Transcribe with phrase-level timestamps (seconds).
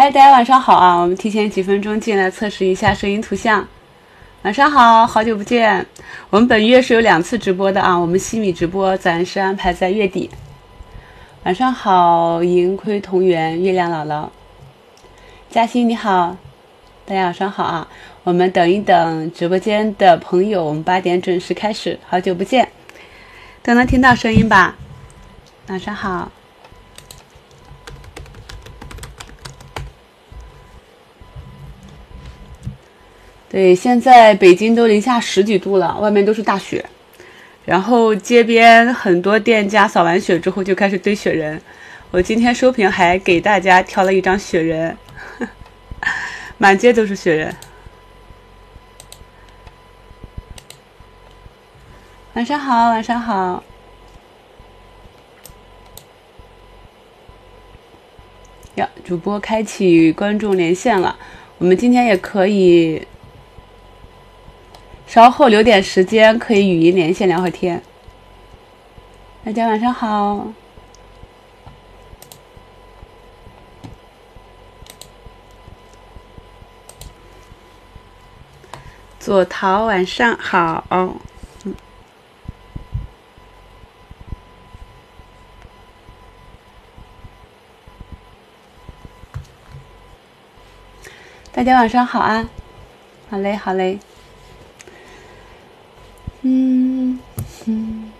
[0.00, 0.96] 哎，大家晚上好啊！
[0.96, 3.68] 我们提前几分钟进来测试一下声音图像。
[4.40, 5.86] 晚上好，好久不见。
[6.30, 10.30] 我们本月是有两次直播的啊，我们西米直播暂时安排在月底。
[11.42, 14.30] 晚上好，盈亏同源，月亮姥姥，
[15.50, 16.34] 嘉欣你好，
[17.04, 17.86] 大家晚上好啊！
[18.24, 21.98] 我们等一等直播间的朋友，我们八点准时开始。
[22.08, 22.70] 好久不见，
[23.62, 24.76] 都能听到声音吧？
[25.66, 26.32] 晚上好。
[33.50, 36.84] 对，现在北京都零下十几度了，外面都是大雪，
[37.64, 41.60] 然后街边很多店家扫完雪之后就开始堆雪人。
[42.12, 44.96] 我今天收屏还给大家挑了一张雪人，
[46.58, 47.52] 满街都是雪人。
[52.34, 53.64] 晚上好，晚上好。
[58.76, 61.16] 呀，主播开启观众连线了，
[61.58, 63.04] 我们今天也可以。
[65.10, 67.82] 稍后留点时间，可以语音连线聊会天。
[69.44, 70.46] 大家晚上好。
[79.18, 80.84] 左桃晚上好。
[80.90, 81.18] 嗯。
[91.50, 92.48] 大家晚上好啊！
[93.28, 93.98] 好嘞，好嘞。
[96.42, 97.18] 嗯
[97.66, 98.10] 嗯，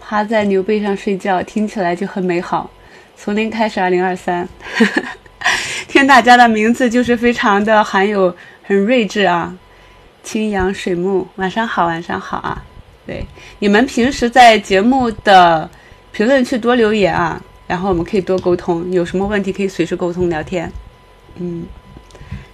[0.00, 2.68] 趴在牛背上睡觉，听起来就很美好。
[3.16, 4.48] 从零开始，二零二三，
[5.86, 9.56] 听大家的名字就是非常的含有很睿智啊。
[10.24, 12.64] 青阳水木，晚上好，晚上好啊。
[13.06, 13.24] 对，
[13.60, 15.68] 你们平时在节目的
[16.12, 20.72] 评论区多留言啊，然后我们可以多沟通，有什么问题可以随时沟通聊天。
[21.36, 21.66] 嗯，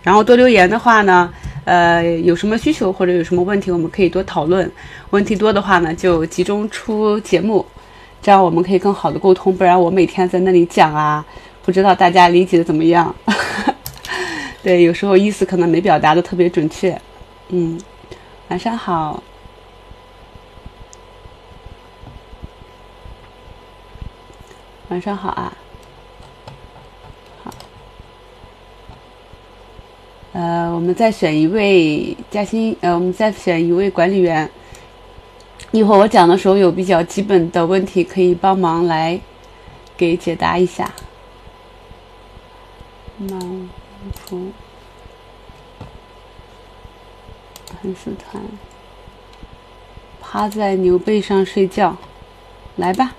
[0.02, 1.32] 然后多留言的话呢，
[1.64, 4.70] 呃，有什么需求或者有什么问题，我们可以多讨论。
[5.10, 7.66] 问题多的话呢，就集中出节目，
[8.22, 9.54] 这样我们可以更好的沟通。
[9.56, 11.24] 不然我每天在那里讲啊，
[11.62, 13.14] 不知道大家理解的怎么样。
[14.62, 16.98] 对，有时候意思可能没表达的特别准确。
[17.48, 17.78] 嗯，
[18.48, 19.22] 晚上好，
[24.88, 25.52] 晚上好啊。
[30.32, 34.50] 呃，我们再选一位嘉兴，呃，我们再选一位管理员。
[35.72, 39.20] 一会儿我讲的时候有比较基本的问题，可以帮忙来
[39.94, 40.90] 给解答一下。
[43.18, 43.38] 满
[44.14, 44.50] 福
[47.82, 48.42] 粉丝团，
[50.18, 51.94] 趴在牛背上睡觉，
[52.76, 53.14] 来吧，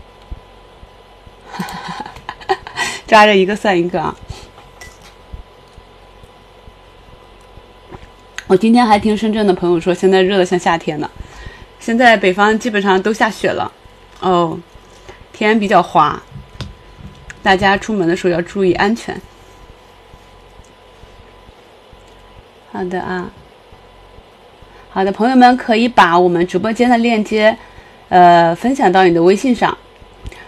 [3.05, 4.17] 抓着一个算一个啊。
[8.51, 11.09] 我今天还听深圳的朋友说，现在热的像夏天呢。
[11.79, 13.72] 现在北方基本上都下雪了，
[14.19, 14.59] 哦，
[15.31, 16.22] 天比较滑，
[17.41, 19.16] 大家出门的时候要注意安全。
[22.73, 23.31] 好的啊，
[24.90, 27.57] 好的，朋友们可以把我们直播间的链接，
[28.09, 29.78] 呃，分享到你的微信上，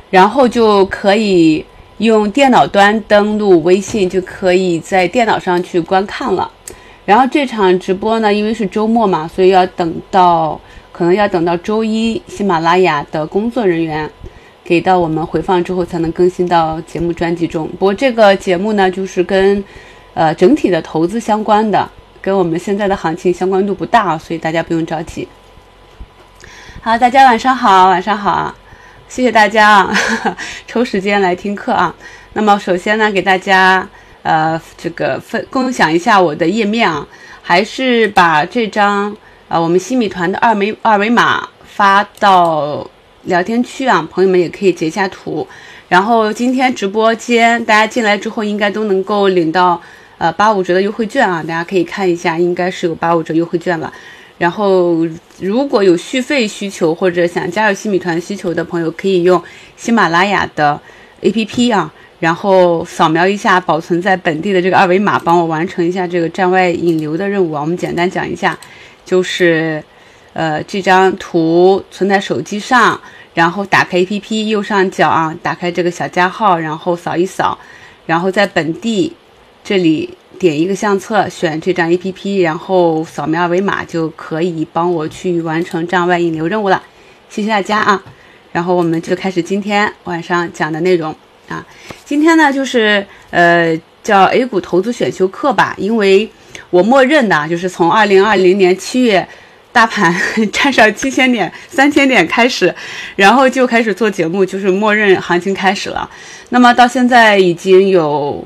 [0.10, 1.66] 然后就可以
[2.00, 6.52] 用电脑端登录微信，就可以在电脑上去观看了。
[7.06, 10.60] 然后这场直播呢，因为是周末嘛，所以要等到
[10.92, 14.10] 可能要等到周一，喜马拉雅的工作人员
[14.64, 17.68] 给到我们回放之后，才能更新到节目专辑中。
[17.78, 19.62] 不过这个节目呢，就是跟
[20.14, 21.90] 呃整体的投资相关的，
[22.22, 25.28] 跟我们现在的行情相关度不大，所以大家不用着急。
[26.82, 28.56] 好，大家晚上好，晚上好啊，
[29.10, 29.94] 谢谢大家啊，
[30.66, 31.94] 抽时间来听课啊。
[32.32, 33.86] 那么首先呢，给大家。
[34.24, 37.06] 呃，这个分共享一下我的页面啊，
[37.42, 39.16] 还是把这张
[39.50, 42.90] 啊我们新米团的二维二维码发到
[43.24, 45.46] 聊天区啊，朋友们也可以截下图。
[45.90, 49.80] 然后今天直播间大家进来之后，应该都能够领到
[50.18, 53.92] 呃八五折的优惠券啊，大家可以看一下，应该是有八五折优惠券了。
[54.38, 55.06] 然后
[55.40, 59.44] 如果有续费需求或者想加入新米团需求的朋友，可以用
[59.76, 60.80] 喜马拉雅的
[61.22, 61.94] APP 啊。
[62.24, 67.60] 然后扫描一下保存在本地的这个二维码，帮我完成一下这个站外引流的任务啊。
[67.60, 68.58] 我们简单讲一下，
[69.04, 69.84] 就是，
[70.32, 72.98] 呃，这张图存在手机上，
[73.34, 77.60] 然后打开 APP 右上角啊，打开这个小加号，然后扫一扫，
[78.06, 79.12] 然后在本地
[79.62, 80.10] 这里
[80.40, 86.82] 点一个相册，选这张 APP，然后扫描二维码就可以帮我去完成站外引流任务了。
[87.28, 88.02] 谢谢大家啊。
[88.54, 91.14] 然后我们就开始今天晚上讲的内容
[91.48, 91.66] 啊。
[92.06, 96.30] 今天呢，就是呃叫 A 股投资选修课吧，因为
[96.70, 99.28] 我默认的就是从二零二零年七月
[99.72, 100.14] 大盘
[100.52, 102.74] 站上七千点、三千点开始，
[103.16, 106.10] 然后就开始做节目，就是默认行情开始了。
[106.50, 108.44] 那么到现在已经有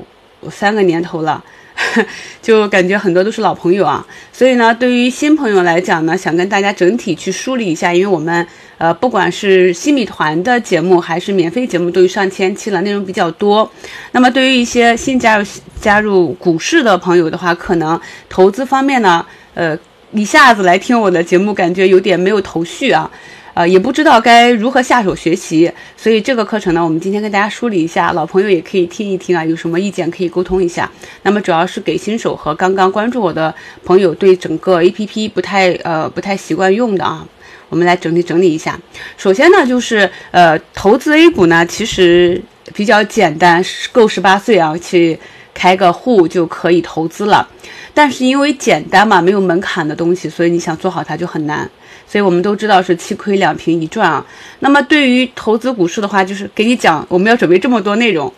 [0.50, 1.42] 三个年头了。
[2.42, 8.46] 就感觉很多都是老朋友啊，所以呢，对于新朋友来讲呢，想跟大家整体去梳理一下，因为我们
[8.78, 13.70] 呃，不管是新米团的节目还是免费节目，都有上千期了，内容比较多。
[14.12, 15.44] 那么对于一些新加入
[15.80, 19.24] 加入股市的朋友的话，可能投资方面呢，
[19.54, 19.78] 呃，
[20.12, 23.10] 一下子来听我的节目，感觉有点没有头绪啊。
[23.58, 30.88] 呃，也不知道该如何下手学习，所以这个课程呢，我们今天跟大家梳理一下，老朋友也可以听一听啊，有什么意见可以沟通一下。
[31.22, 33.52] 那么主要是给新手和刚刚关注我的
[33.84, 37.26] 朋友，对整个 APP 不太呃不太习惯用的啊，
[37.68, 38.78] 我们来整理整理一下。
[39.16, 42.40] 首先呢，就是呃投资 A 股呢，其实
[42.72, 43.60] 比较简单，
[43.90, 45.18] 够十八岁啊去
[45.52, 47.48] 开个户就可以投资了。
[47.92, 51.68] 但是因为简单嘛，没有门槛的东西，所以你想做好它就很难。
[52.08, 54.24] 所以我们都知道是七亏两平一赚啊。
[54.60, 58.32] 那么对于投资股市的话，就是给你讲，我们要准备这么多内容，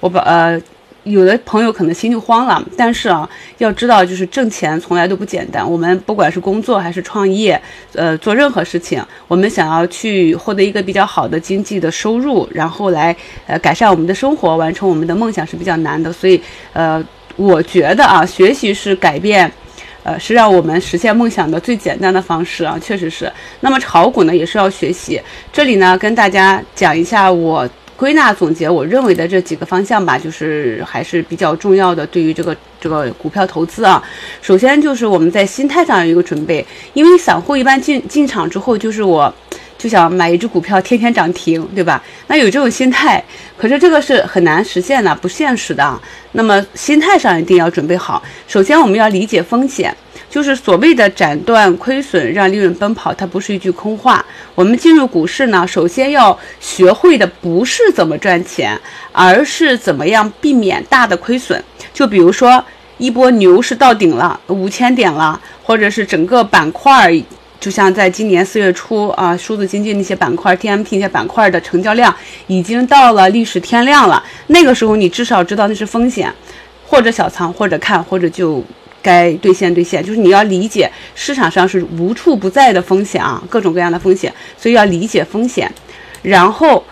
[0.00, 0.60] 我把呃，
[1.04, 2.62] 有的朋友可能心就慌了。
[2.76, 3.28] 但是啊，
[3.58, 5.68] 要知道就是挣钱从来都不简单。
[5.68, 7.60] 我们不管是工作还是创业，
[7.94, 13.16] 呃，做任何事情，我们想要去获得一个比较好的经济的收入，然后来
[13.46, 16.12] 呃改善我们的生活，完成我们的梦想是比较难的。
[16.12, 16.38] 所以
[16.74, 17.02] 呃，
[17.36, 19.50] 我觉得啊，学习是改变。
[20.06, 23.30] 呃，是让我们实现梦想的最简单的方式啊，确实是。
[23.58, 25.20] 那么炒股呢，也是要学习。
[25.52, 32.06] 这里呢，跟大家讲一下我归纳总结我认为的这几个方向吧，就是还是比较重要的。
[32.06, 34.00] 对于这个这个股票投资啊，
[34.40, 36.64] 首先就是我们在心态上有一个准备，
[36.94, 39.34] 因为散户一般进进场之后，就是我。
[39.78, 42.02] 就想买一只股票天天涨停，对吧？
[42.28, 43.22] 那有这种心态，
[43.58, 46.00] 可是这个是很难实现的，不现实的。
[46.32, 48.22] 那么心态上一定要准备好。
[48.48, 49.94] 首先我们要理解风险，
[50.30, 54.24] 就是所谓的斩断亏损，让利润奔跑，它不是一句空话。
[54.54, 58.78] 我们进入股市呢，首先要学会的不是怎么赚钱，
[59.12, 61.62] 而是怎么样避免大的亏损。
[61.92, 62.64] 就比如说
[62.98, 67.22] 一波牛市到顶了，五千点了，或者是整个板块。
[67.66, 72.14] 就像在今年四月初啊，数字经济那些板块，TMT 那些板块的成交量
[72.46, 74.22] 已经到了历史天量了。
[74.46, 76.32] 那个时候你至少知道那是风险，
[76.86, 78.62] 或者小仓，或者看，或者就
[79.02, 80.00] 该兑现兑现。
[80.00, 85.68] 就是你要理解市场上是无处不在的风险啊，各种各样的风险，所以要理解风险，
[86.22, 86.84] 然后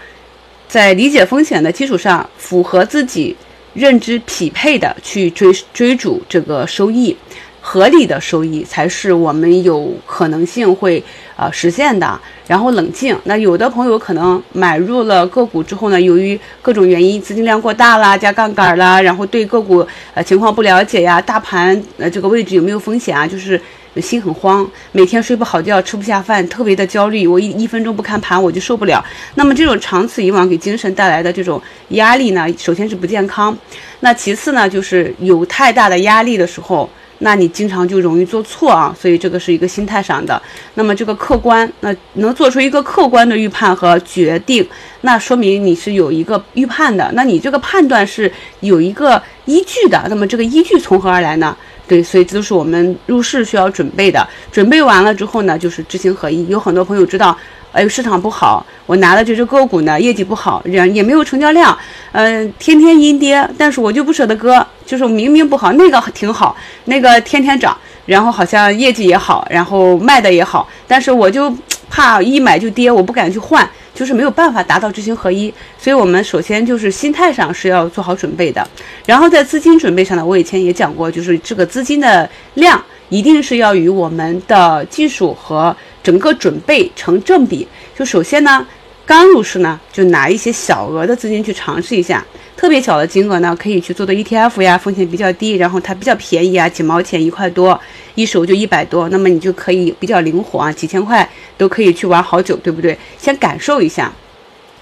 [0.66, 3.36] 在理解风险的基础上，符合自己
[3.74, 7.16] 认知匹配的去追追逐这个收益。
[7.66, 11.02] 合理的收益才是我们有可能性会
[11.34, 12.20] 呃实现的。
[12.46, 23.58] 然后冷静，那有的朋友可能买入了个股之后呢，由于各种原因，资金量过大啦，加杠杆啦，然后对个股呃情况不了解呀，大盘呃这个位置有没有风险啊，就是
[23.96, 27.26] 心很慌，每天睡不好觉，吃不下饭，特别的焦虑。
[27.26, 29.02] 我一一分钟不看盘我就受不了。
[29.36, 31.58] 那么这种长此以往给精神带来的这种
[31.88, 33.56] 压力呢，首先是不健康，
[34.00, 36.86] 那其次呢，就是有太大的压力的时候。
[37.24, 40.40] 那你经常就容易做错啊，所以这个是一个心态上的。
[40.74, 44.68] 那么这个客观，那能做出一个客观的预判和决定，
[45.00, 47.10] 那说明你是有一个预判的。
[47.14, 50.04] 那你这个判断是有一个依据的。
[50.10, 51.56] 那么这个依据从何而来呢？
[51.88, 54.28] 对，所以这都是我们入市需要准备的。
[54.52, 56.46] 准备完了之后呢，就是知行合一。
[56.48, 57.36] 有很多朋友知道。
[57.74, 61.76] 哎，市场不好，我拿的这只个股呢，业绩不好，人也没有成交量，
[62.12, 67.76] 嗯，天天阴跌，但是我就不舍得割，就是明明不好，那个挺好，那个天天涨，
[68.06, 71.52] 然后好像业绩也好，然后卖的也好，但是我就
[71.90, 78.64] 怕一买就跌，我不敢去换，就是没有办法达到知行合一，所以我们首先就是心态上是要做好准备的，
[79.04, 85.74] 然后在资金准备上呢，我以前也讲过，就是这个资金的量一定是要与我们的技术和。
[86.04, 87.66] 整个准备成正比，
[87.98, 88.64] 就首先呢，
[89.04, 92.24] 刚入市呢，就拿一些小额的资金去尝试一下，
[92.56, 97.80] 特别小的金额呢，可以去做的 ETF 呀，风险比较低，然后它比较便宜啊，几毛钱一块多，
[98.14, 102.96] 一手就一百多，那么你就可以比较灵活啊，几千块都可以去玩好久，对不对？
[103.18, 104.12] 先感受一下，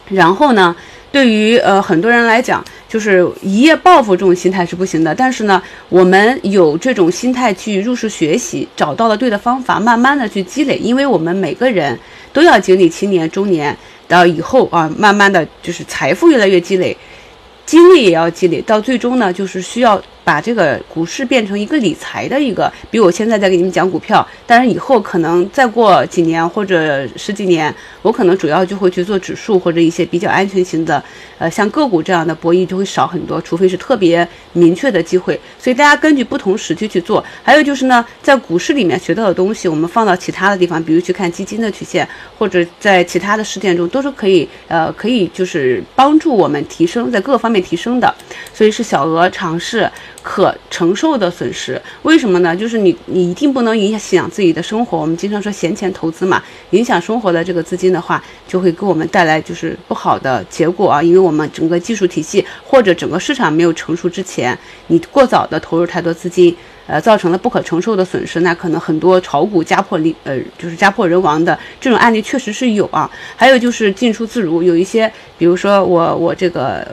[0.09, 0.75] 然后呢？
[1.12, 5.15] 对于呃很多人来讲，就是一夜暴富这种心态是不行的。
[5.15, 10.77] 但是呢，我们有这种心态去入市学习，找到了对的方法，慢慢的去积累。
[10.77, 11.99] 因为我们每个人
[12.35, 13.75] 都要经历青年、中年
[14.07, 16.95] 到以后啊，慢慢的就是财富越来越积累，
[17.65, 31.03] 精力也要积累，到最终呢，就是需要把这个股市变成一个理财的一个，比如我现在在给你们讲股票，但是以后可能再过几年或者十几年，我可能主要就会去做指数或者一些比较安全型的，
[31.39, 35.39] 呃，像个股这样的博弈就会少很多，除非是特别明确的机会。
[35.59, 37.25] 所以大家根据不同时期去做。
[37.43, 42.07] 还有就是呢，在股市里面学到的东西，我们放到其他的地方，比如去看基金的曲线，
[42.37, 48.13] 或者在其他的事件中，都是可以，呃，可以就是帮助我们提升，在各个方面提升的。
[48.53, 49.91] 所以是小额尝试。
[50.23, 52.55] 可承受的损失，为什么呢？
[52.55, 54.97] 就是你，你一定不能影响自己的生活。
[54.97, 61.02] 我们经常说闲钱投资嘛，影响生活的这个资金的话，就会给我们带来就是不好的结果啊。
[61.02, 73.11] 因为我们整个技术体系或者整个市场没有成熟之前，你过早的投入太多资金，呃，造成了不可承受的损失，那可能很多炒股家破离，呃，就是家破人亡的这种案例确实是有啊。
[73.35, 76.87] 还有就是进出自如，有一些，比如说我我这个。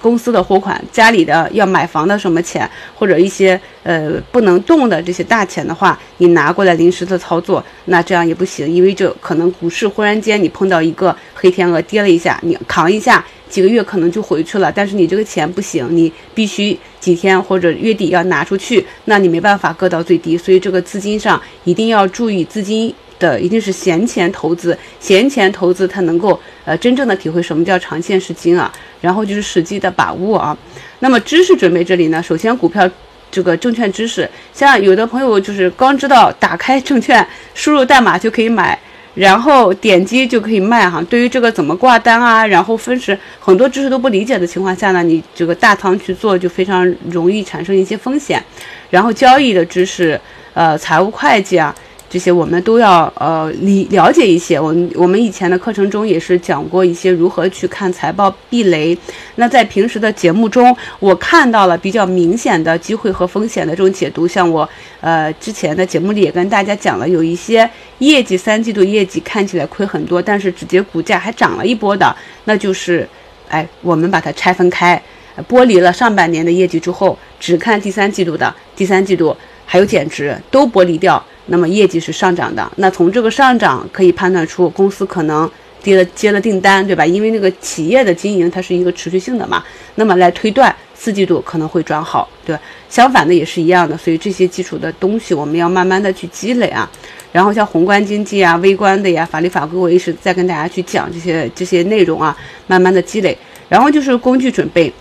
[0.00, 22.94] 公司的货款，家里的要买房的什么钱，或者一些呃不能动的这些大钱的话，你拿过来临时的操作，那这样也不行，因为这可能股市忽然间你碰到一个黑天鹅跌了一下，你扛一下，几个月可能就回去了，但是你这个钱不行，你必须几天或者月底要拿出去，那你没办法搁到最低，所以这个资金上一定要注意资金。
[23.18, 30.56] 的一定是闲钱投资，闲钱投资它能够呃真正的体会什么叫长线是金啊，然后就是实际的把握啊。
[31.00, 32.88] 那么知识准备这里呢，首先股票
[33.30, 38.78] 这个证券知识，像有的朋友就是刚知道打开证券输入代码就可以买，
[39.14, 41.02] 然后点击就可以卖哈。
[41.10, 48.42] 对于这个怎么挂单啊，然后分时很多知识都不理解的情况下呢，你这个大仓去做就非常容易产生一些风险。
[48.88, 50.18] 然后交易的知识，
[50.54, 51.74] 呃，财务会计啊。
[52.08, 54.58] 这些我们都要呃理了解一些。
[54.58, 58.96] 我我们以前的课程中也是讲过一些如何去看财报避雷。
[59.34, 64.26] 那在平时的节目中，我看到了比较明显的机会和风险的这种解读。
[64.26, 64.68] 像我
[65.00, 73.06] 呃之前的节目里也跟大家讲了，有一些业绩三季度业绩看起来亏很多，但是直接股价还涨了一波的，那就是
[73.48, 75.00] 哎我们把它拆分开，
[75.48, 81.22] 剥离了上半年的业绩之后，只看第三季度的，第三季度还有减值都剥离掉。
[81.46, 85.50] 那么业绩是上涨的，那从这个上涨可以判断出公司可能
[85.82, 87.06] 接了接了订单，对吧？
[87.06, 96.90] 因为那个企业的经营它是一个持续性的嘛，那么来推断四季度可能会转好，对吧相反的也是一样的，所以这些基础的东西我们要慢慢的去积累啊。
[97.32, 102.36] 然后像宏观经济啊、微观的呀、法律法规，我一直在跟大家去讲这些这些内容啊，
[102.66, 103.36] 慢慢的积累。
[103.68, 104.92] 然后就是工具准备，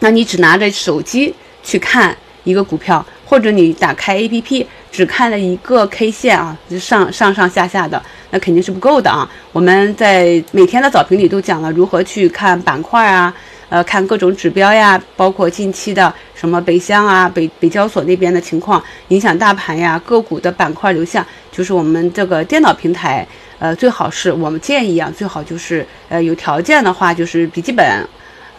[0.00, 1.32] 那你只拿着手机
[1.62, 4.66] 去看一个股票，或者你打开 APP。
[4.92, 9.30] 只看了一个 K 线啊，就上上上下下的，那肯定是不够的啊。
[9.52, 13.32] 我们在每天的早评里都讲了如何去看板块啊，
[13.68, 23.24] 呃，看各种指标呀，包括近期的什么北向啊、北北交所那边的情况，影响大盘呀、个股的板块流向，就是我们这个电脑平台，
[23.60, 28.04] 呃，最好是我们建议啊，最好就是呃有条件的话，就是笔记本。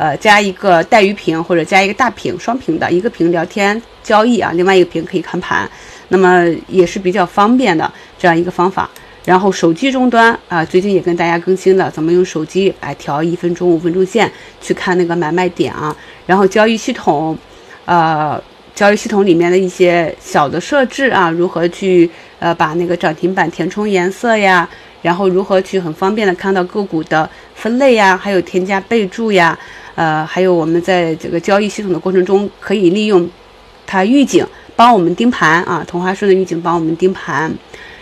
[0.02, 5.70] 呃，加一个带鱼屏或者加一个大屏，双屏的一个屏聊天交易啊，另外一个屏可以看盘，
[6.08, 8.90] 那么也是比较方便的这样一个方法。
[9.26, 15.96] 然后手机终端啊，最近也跟大家更新了怎么用手机来调一分钟、五分钟线去看那个买卖点啊。
[16.26, 17.38] 然后交易系统，
[17.86, 18.42] 呃，
[18.74, 24.68] 交易系统里面的一些小的设置啊，如何去呃把那个涨停板填充颜色呀，
[25.04, 29.56] 然后如何去很方便的看到个股的分类呀，还有添加备注呀。
[29.96, 33.30] 呃，还有我们在这个交易系统的过程中，可以利用
[33.86, 34.46] 它预警
[34.76, 37.54] 帮我们盯盘啊，同花顺的预警帮我们盯盘，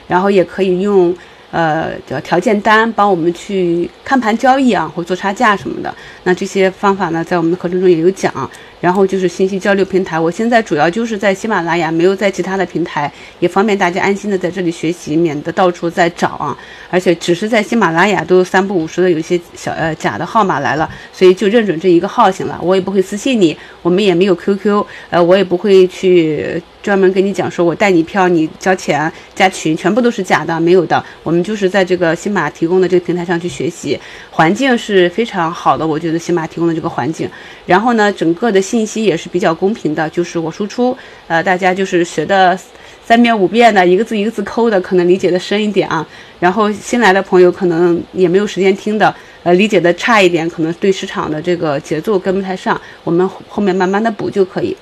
[0.07, 1.15] 然后也可以用。
[1.51, 5.93] 呃，叫条件单帮我们去看盘交易啊，或做差价什么的。
[6.23, 8.49] 那这些方法呢，在我们的课程中也有讲。
[8.81, 16.57] 然后就是信息交流平台，我现在主要就是在喜马拉雅，没有在其他的平台，也方便大家安心的在这里学习，免得到处在找啊。
[16.89, 22.57] 而且只是在喜马拉雅都三不五时的有些小呃假的号码来了，所以就认准这一个号行了。
[22.63, 26.63] 我也不会私信你，我们也没有 QQ，呃，我也不会去。
[26.81, 31.03] 专门跟你讲说，我带你票，你交钱加群，全部都是假的，没有的。
[31.23, 33.99] 我们就是在这个新马提供的这个平台上去学习，
[34.31, 37.29] 环境是非常好的，我觉得新马提供的这个环境。
[37.65, 40.95] 然后呢，整个的信息也是比较公平的，就是我输出，
[41.27, 42.57] 呃，大家就是学的
[43.05, 46.05] 三遍五遍的，一个字一个字抠的，可能理解的深一点啊。
[46.39, 54.75] 然后新来的朋友可能也没有时间听的，呃，理解的差一点，可能对市场的这个节奏跟不太上，我们后面慢慢的补就可以。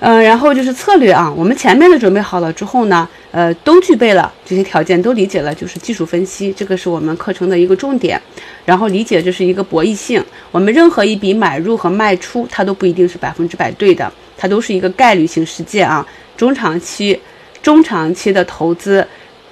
[0.00, 8.20] 嗯，然后就是策略啊，我们前面的准备好了之后呢，呃，都具备了这些条件，都理解了，就是技术分析，这个是我们课程的一个重点。
[8.66, 14.12] 然后理解这是一个博弈性，我们任何一笔买入和卖出，它都不一定是百分之百对的。
[14.36, 16.06] 它都是一个概率性事件啊。
[16.36, 17.18] 中长期、
[17.62, 19.06] 中长期的投资，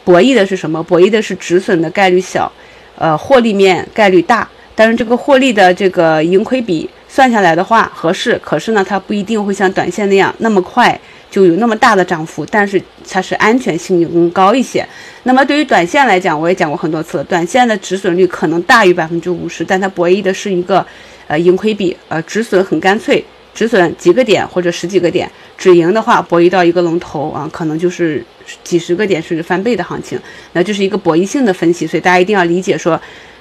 [0.04, 0.82] 博弈的是什么？
[0.82, 2.50] 博弈的是止损的概率小，
[2.98, 4.46] 呃，获利面概率大。
[4.74, 10.98] 但是这个获利的这个盈亏比算下来的话合适，可是呢，它不一定会像短线那样那么快
[11.30, 14.82] 就有那么大的涨幅，但是它是安全性更高一些。
[15.24, 20.82] 那么对于短线来讲，我也讲过很多次了，短线的止损率可能大于百分之五十，但它博弈的是一个
[21.26, 28.24] 呃盈亏比，呃止损很干脆，止损几个点或者十几个点，止盈的话博弈到一个龙头啊，可能就是
[28.64, 30.18] 几十个点甚至翻倍的行情，
[30.54, 32.98] 那这是一个博弈性的分析，所以大家一定要理解说，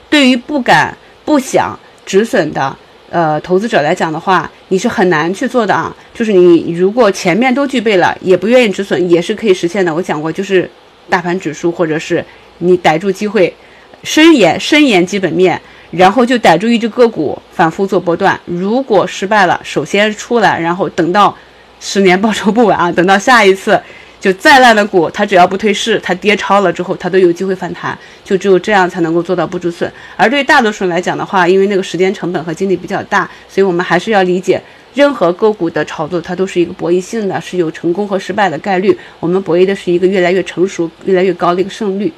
[0.10, 0.94] 对于不敢。
[1.24, 2.76] 不想止损的
[3.12, 5.96] 呃投资者来讲的话，你是很难去做的啊。
[6.14, 9.94] 就是你如果前面都具备了，也不愿意止损，也是可以实现的。
[9.94, 10.68] 我讲过，就是
[11.08, 12.26] 大盘指数或者是
[12.58, 13.54] 你逮住机会，
[14.02, 18.40] 深研深研基本面，然后就逮住一只个股反复做波段。
[18.46, 21.38] 如果失败了，首先出来，然后等到
[21.80, 23.80] 十年报仇不晚啊，等到下一次。
[24.22, 27.98] 就再烂的股，它只要不退市，它跌超了之后，它都有机会反弹。
[28.24, 29.92] 就只有这样才能够做到不止损。
[30.16, 34.62] 而对大多数人来讲的话，因为那个时间成本和精力比较大，所以我们还是要理解，
[34.94, 38.96] 任何个股的炒作它都是一个博弈性的，是有成功和失败的概率。
[39.20, 42.14] 我们博弈的是一个越来越成熟、越来越高的一个胜率。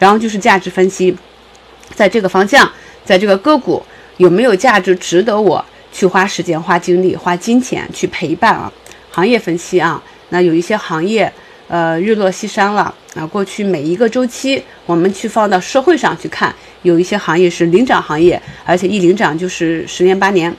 [0.00, 1.16] 然后就是价值分析，
[1.94, 2.68] 在这个方向，
[3.04, 3.80] 在这个个股
[4.16, 8.70] 有没有价值，值得我去花时间、花精力、花金钱去陪伴啊？
[9.12, 10.02] 行业分析啊。
[10.30, 11.32] 那有一些行业，
[11.68, 13.26] 呃，日落西山了啊。
[13.26, 20.54] 过去每一个周期，我们去放到社会上去看，有一些行业是领涨行业，而且一领涨就是十年八年。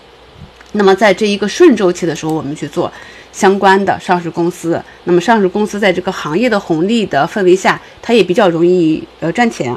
[0.73, 2.91] 那么在这一个顺周期的时候，我们去做
[3.31, 4.81] 相关的上市公司。
[5.05, 9.75] 那么上市公司在这个行业的红利的氛围下，它也比较容易呃赚钱。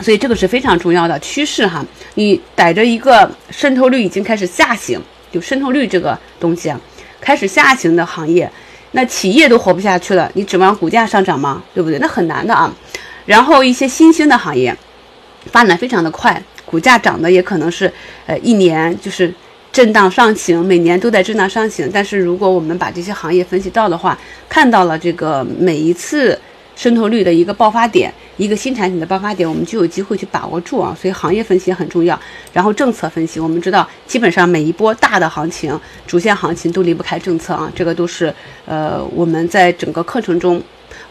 [0.00, 1.84] 所以这个是非常重要的趋势哈。
[2.14, 6.80] 你逮着一个渗透率已经开始下行，就渗透率这个东西啊。
[7.20, 8.50] 开始下行的行业，
[8.92, 11.62] 那企业都活不下去了，你指望股价上涨吗？
[11.74, 11.98] 对不对？
[11.98, 12.72] 那很难的啊。
[13.26, 14.76] 然后一些新兴的行业，
[15.52, 17.92] 发展非常的快，股价涨的也可能是，
[18.26, 19.32] 呃，一年就是
[19.70, 21.88] 震荡上行，每年都在震荡上行。
[21.92, 24.18] 但是如果我们把这些行业分析到的话，
[24.48, 26.38] 看到了这个每一次。
[26.80, 30.96] 渗透率的一个爆发点，一个新产品的爆发点，我们就有机会去把握住啊。
[30.98, 32.18] 所以行业分析很重要。
[32.54, 37.70] 然后政策分析，我们知道，基本上每一波大的行情、主线行情都离不开政策啊。
[37.74, 40.62] 这个都是呃我们在整个课程中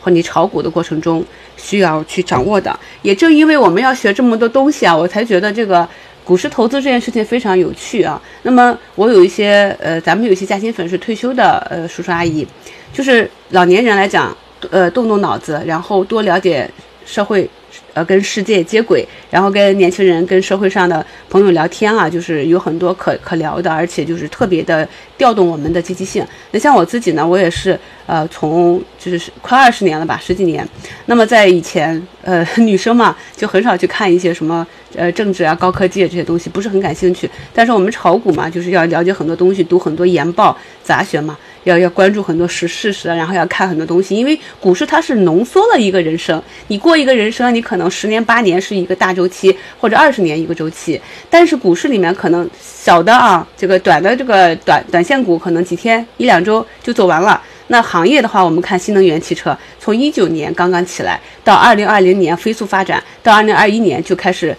[0.02, 1.24] 和你炒股的过程中
[1.56, 2.80] 需要去掌握的。
[3.04, 5.88] 也正因为我们要学这么多东西啊，我才觉得这个
[6.24, 8.20] 股市投资这件事情非常有趣啊。
[8.42, 12.48] 那么我有一些呃，咱们有一些嘉兴粉是退休的呃叔叔阿姨，
[12.92, 14.36] 就是老年人来讲。
[14.70, 16.70] 呃，动动脑子，然后多了解
[17.06, 17.50] 社会，
[17.94, 26.26] 呃，跟世界接轨，然后跟年轻人、跟社会上的朋友聊天啊，就是有很多可可聊的，而且就是特别的调动我们的积极性。
[26.52, 30.68] 那像我自己呢，我也是，呃，从就是快二十年了吧，十几年。
[31.06, 37.30] 那么在以前，呃， 女生嘛，就很少去看一些什么，呃，政治啊、高科技这些东西，不是很感兴趣。
[37.54, 41.38] 但是我们炒股嘛，就是要了解很多东西，读很多研报、杂学嘛。
[41.70, 46.42] 要要关注很多实事实，然后要看很多东西，因为股市它是浓缩了一个人生。
[46.68, 51.00] 你过一个人生，你可能十年八年是一个大周期，或者二十年一个周期。
[51.30, 57.42] 但是股市里面可能小的啊，这个短的这个短短线股可能几天一两周就走完了。
[57.68, 64.56] 那行业的话，我们看新能源汽车，从一九年刚刚起来，到二零二零年飞速发展，到二零二一年就开始。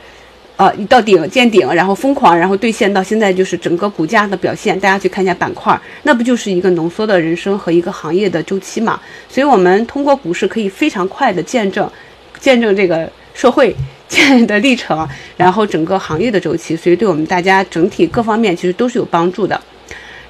[0.60, 4.78] 呃，一到顶见顶，然后疯狂，然后兑现到现在就是整个股价的表现。
[4.78, 9.00] 大家去看一下板块，那不就是一个浓缩的人生和一个行业的周期嘛？
[9.26, 11.90] 所以，我们通过股市可以非常快的见证，
[12.38, 13.74] 见证这个社会
[14.06, 16.76] 建的历程，然后整个行业的周期。
[16.76, 19.58] 所以，对我们大家整体各方面其实都是有帮助的。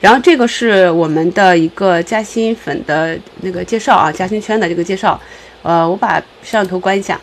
[0.01, 5.21] 然后，这个是我们的一个嘉兴粉的那个介绍啊，嘉兴圈的这个介绍。
[5.65, 7.21] 呃，我把摄像头关一下，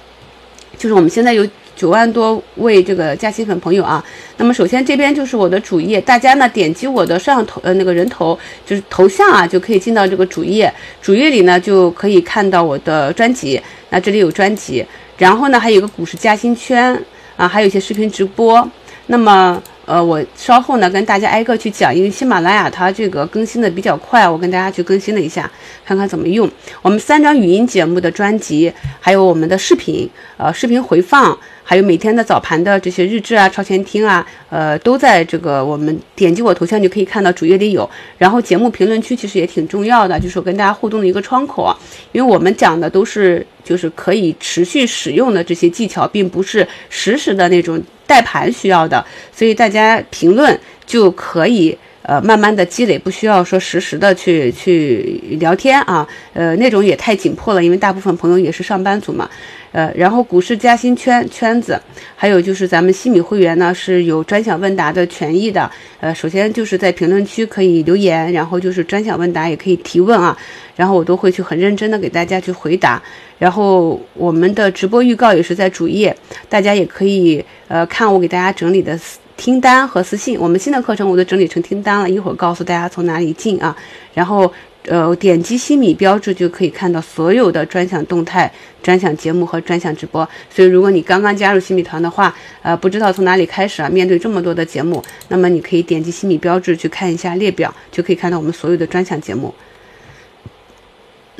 [0.78, 1.48] 就是我们现在有。
[1.78, 4.04] 九万多位这个嘉兴粉朋友啊，
[4.36, 13.62] 那么首先这边就是我的主页，大家呢点击我的摄像头呃那个人头就是头像啊，就可以进到这个主页，主页里呢就可以看到我的专辑，
[13.92, 14.84] 那这里有专辑，
[15.18, 17.00] 然后呢还有个股市嘉兴圈
[17.38, 18.68] 啊，还有一些视频直播，
[19.06, 19.62] 那么。
[19.88, 25.50] 呃，我稍后呢跟大家挨个去讲，因为喜马拉雅它这个更新的比较快，我跟大家去更新了一下，
[25.86, 26.52] 看看怎么用。
[26.82, 28.69] 我们三张语音节目的专辑，
[29.00, 37.89] 还有我们的视频，呃，视频回放，还有每天的早盘的这些日志啊、超前听啊，呃，都在这个我们点击我头像就可以看到主页里有。
[38.17, 41.73] 然后节目评论区其实也挺重要的，就是我跟大家互动的一个窗口啊，
[42.12, 47.82] 因为我们讲的都是就是可以持续使用的这些技巧，并不是实时的那种。
[48.08, 59.30] 带盘需要的，所以大家评论就可以呃慢慢的积累，不需要说实时的去去聊天啊，呃那种也太紧迫了，因为大部分朋友也是上班族嘛。
[59.74, 61.80] 呃，然后股市加薪圈圈子，
[62.15, 65.70] 还有就是咱们西米会员呢是有专享问答的权益的。
[66.00, 70.36] 呃，首先就是在评论区可以留言，然后就是专享问答也可以提问啊，
[70.78, 73.00] 然后我都会去很认真的给大家去回答。
[73.38, 76.15] 然后我们的直播预告也是在主页，
[76.50, 78.98] 大家也可以呃看我给大家整理的
[79.38, 80.38] 听单和私信。
[80.38, 83.73] 我们新的课程我都整理成听单了，一会儿告诉大家从哪里进啊，
[84.13, 84.52] 然后。
[84.89, 88.50] 呃，点击西米标志就可以看到所有的专享动态、
[88.82, 90.26] 专享节目和专享直播。
[90.50, 99.54] 所以，如果你刚刚加入西米团的话，呃，不知道从哪里开始啊，面对这么多的节目，那么你可以点击西米标志去看一下列表，就可以看到我们所有的专享节目。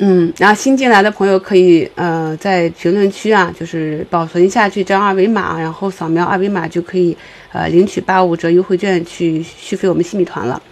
[0.00, 7.16] 嗯，然后新进来的朋友可以呃在评论区啊，就是保存下这张二维码，然后扫描二维码就可以
[7.52, 10.62] 呃领取八五折优惠券去续费我们新米团了。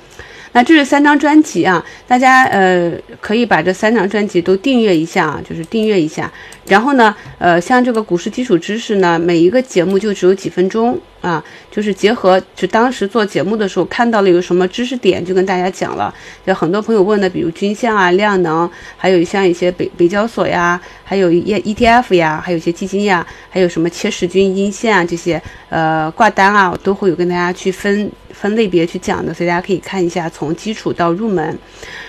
[0.57, 2.91] 那这是三张专辑啊，大家呃
[3.21, 6.33] 可以把这三张专辑都订阅一下啊，就是订阅一下。
[6.67, 16.13] 然后呢，呃，像这个股市基础知识呢，每一个节目就只有几分钟啊，就是结合就当时做节目的时候看到了有什么知识点，就跟大家讲了。
[16.47, 28.11] 有很多朋友问的，比如均线啊、量能，还有像一些北北交所呀，还有 E E T F 呀，还有一些基金呀，还有什么切时均、阴线啊这些呃挂单啊，我都会有跟大家去分。
[28.39, 31.59] 分类别去讲的，所以大家可以看一下，从基础到入门。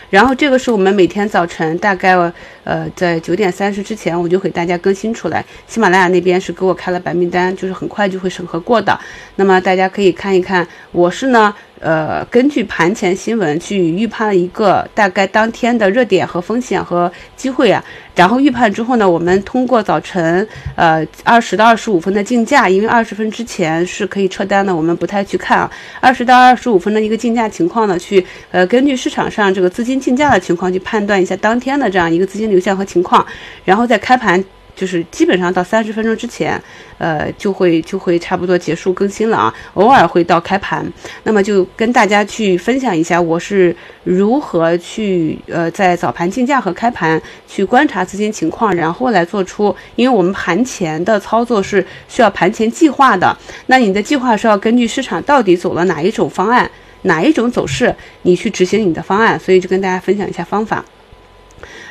[0.10, 2.16] 然后这个是我们每天早晨大概
[2.64, 5.44] 呃在九点三十之前，我就给大家更新出来。
[5.68, 8.98] 喜马拉雅那边是给我开了白名单，就是很快就会审核过的。
[9.36, 11.54] 那么大家可以看一看，我是呢。
[11.80, 17.84] 呃，根据盘前新闻去预判了一个大概当天的热点和风险和机会啊，
[18.16, 25.70] 然后预判之后呢，我们通过早晨呃二十到二十五分的竞价，因为二十分之前是可以撤单的，我们不太去看啊。
[26.00, 33.26] 二十到二十五分的一个竞价情况呢，去呃根据市场上这个资金竞价的情况去判断一下当天的这样一个资金流向和情况，
[33.66, 34.44] 然后在开盘。
[34.78, 36.62] 就是基本上到三十分钟之前，
[37.00, 39.52] 呃，就会就会差不多结束更新了啊。
[39.74, 40.86] 偶尔会到开盘，
[41.24, 53.36] 那么就跟大家去分享一下我是如何去呃在早盘竞价和开盘去观察资金情况，然后来做出，因为我们盘前的操作是需要盘前计划的。
[53.66, 56.70] 那你的计划是要根据市场到底走了哪一种方案，
[57.08, 59.40] 哪一种走势，你去执行你的方案。
[59.40, 60.86] 所以就跟大家分享一下方法。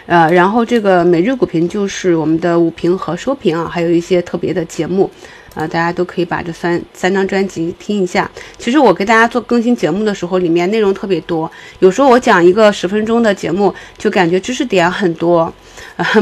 [0.07, 5.11] 呃，然后这个每日股评就是我们的午评和收评啊，还有一些特别的节目，
[5.57, 8.31] 啊，大家都可以把这三三张专辑听一下。
[8.59, 15.53] 其实我给大家做更新节目的时候，里面内容特别多，有时候我讲一个十分钟的节目，就感觉知识点很多。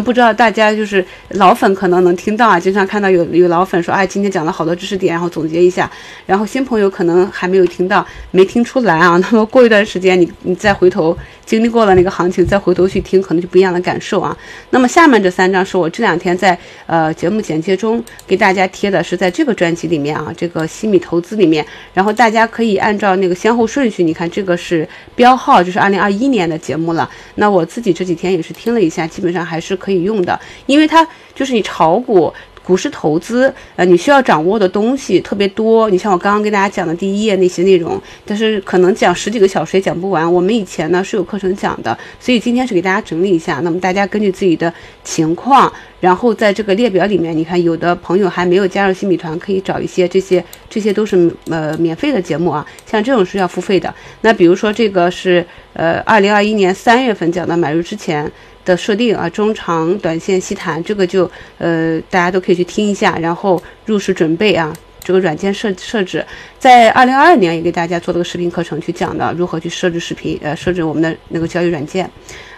[0.04, 5.90] 不知道大家就是老粉可能能听到啊，经常看到有有老粉说，哎，今天讲了好多知识点，然后总结一下。
[6.26, 9.16] 然后新朋友可能还没有听到，没听出来啊。
[9.22, 14.36] 那么过一段时间，你你再回头经历过了那个行情，再回头去听，可能就不一样的感受啊。
[14.70, 21.64] 那么下面这三张是我这两天在呃节目简介中给大家贴的，是在这个专辑里面啊，这个西米投资里面。
[21.92, 27.08] 然后大家可以按照那个先后顺序，你看这个是标号，就是二零二一年的节目了。
[27.34, 32.32] 那我自己这几天也是听了一下，基本上还是可以用的，因为它就是你炒股。
[32.64, 35.90] 股市投资，呃，你需要掌握的东西特别多。
[35.90, 40.32] 你像我刚刚跟大家讲的第一页那些内容，但是可能讲十几个小时也讲不完。
[40.32, 43.60] 我们以前呢是有课程讲的，所以今天是给大家整理一下。
[43.62, 44.72] 那么大家根据自己的
[45.02, 52.66] 情况，然后在这个列表里面，你看有的朋友还没有加入新米团，可以找一些这些，这些都是呃免费的节目啊。
[52.90, 53.94] 像这种是要付费的。
[54.22, 58.32] 那比如说这个是呃二零二一年三月份讲的买入之前。
[58.64, 66.24] 的设定啊，中长短线细谈，这个就呃大家都可以去听一下，然后入市准备啊，这个软件设设置，
[66.58, 72.10] 在二零二二年也给大家做了个视频课程去讲的，如何去设置视频，呃设置我们的那个交易软件，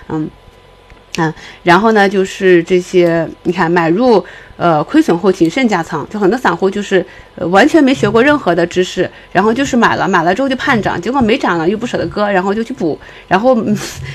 [0.09, 0.31] 嗯
[1.19, 4.25] 嗯，然后呢就是这些，你看买入
[4.57, 7.05] 呃亏损后谨慎加仓，就很多散户就是
[7.37, 13.57] 完全没学过任何的知识，然后就是买了买了之后就盼涨，结果没涨了又不舍得割，然后就去补，然后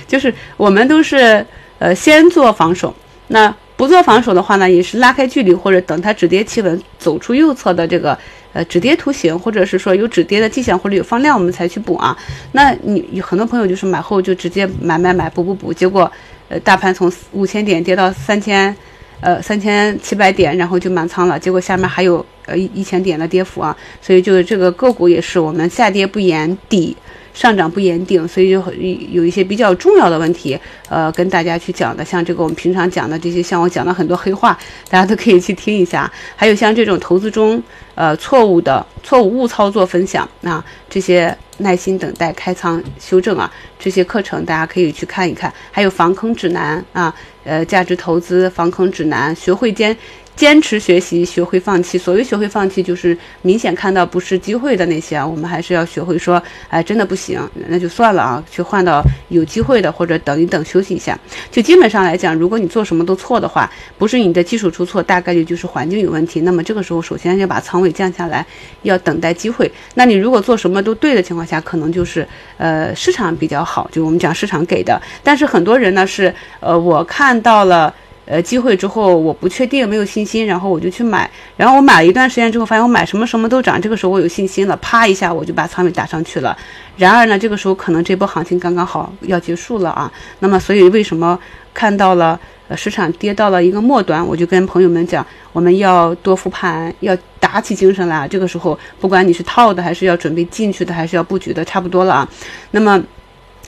[0.07, 1.45] 就是我们都是。
[1.81, 2.93] 呃，先做防守，
[3.29, 8.15] 那不做防守的话呢，也是拉开距离，或者等它止跌企稳，走出右侧的这个
[8.53, 12.15] 呃止跌图形，或者是说有止跌的迹象或者有放量，我们才去补啊。
[12.51, 16.09] 那你有很多朋友就是买后就直接买买买补补补，结果
[16.49, 18.75] 呃大盘从五千点跌到三千，
[19.19, 23.75] 呃三千七百点，然后就满仓了，结果下面还有呃一一千点的跌幅啊。
[24.03, 26.95] 所以就是这个个股也是我们下跌不言底。
[27.33, 28.63] 上涨不言定，所以就
[29.11, 34.57] 有一些比较重要的问题，呃，跟大家去讲的，像这个我们平常讲的这些，像我讲的很多黑话，
[34.89, 36.11] 大家都可以去听一下。
[36.35, 37.61] 还有像这种投资中，
[37.95, 45.51] 呃，错误的错误误操作分享啊，这些耐心等待开仓修正啊，这些课程大家可以去看一看。
[45.71, 47.13] 还有防坑指南啊，
[47.43, 49.95] 呃，价值投资防坑指南，学会坚。
[50.35, 51.97] 坚持学习，学会放弃。
[51.97, 61.17] 所谓学会放弃，就是明显看到不是机会的那些，我们还是要学会说，哎，真的不行，那就算了啊，去换到有机会的，或者等一等，休息一下。
[61.51, 66.41] 就基本上来讲，如果你做什么都错的话，不是你的技术出错，大概率就是环境有问题。
[66.41, 68.45] 那么这个时候，首先要把仓位降下来，
[68.81, 69.71] 要等待机会。
[69.93, 74.99] 那你如果做什么都对的情况下，可能就是呃市场比较好，就我们讲市场给的。
[75.23, 77.93] 但是很多人呢是，呃，我看到了。
[78.25, 86.55] 呃，机会之后我不确定，没有信心，然后我就去买，然后我买了一段时间之后，发现我买什么什么都涨，这个时候我有信心了，啪一下我就把仓位打上去了。
[86.95, 90.11] 然而呢，这个时候可能这波行情刚刚好要结束了啊。
[90.39, 91.37] 那么，所以为什么
[91.73, 98.27] 看到了呃市场跌到了一个末端，我就跟朋友们讲，我们要多复盘，要打起精神来。
[98.27, 102.29] 这个时候，不管你是套的，还是要准备进去的，还是要布局的，差不多了啊。
[102.69, 103.03] 那么。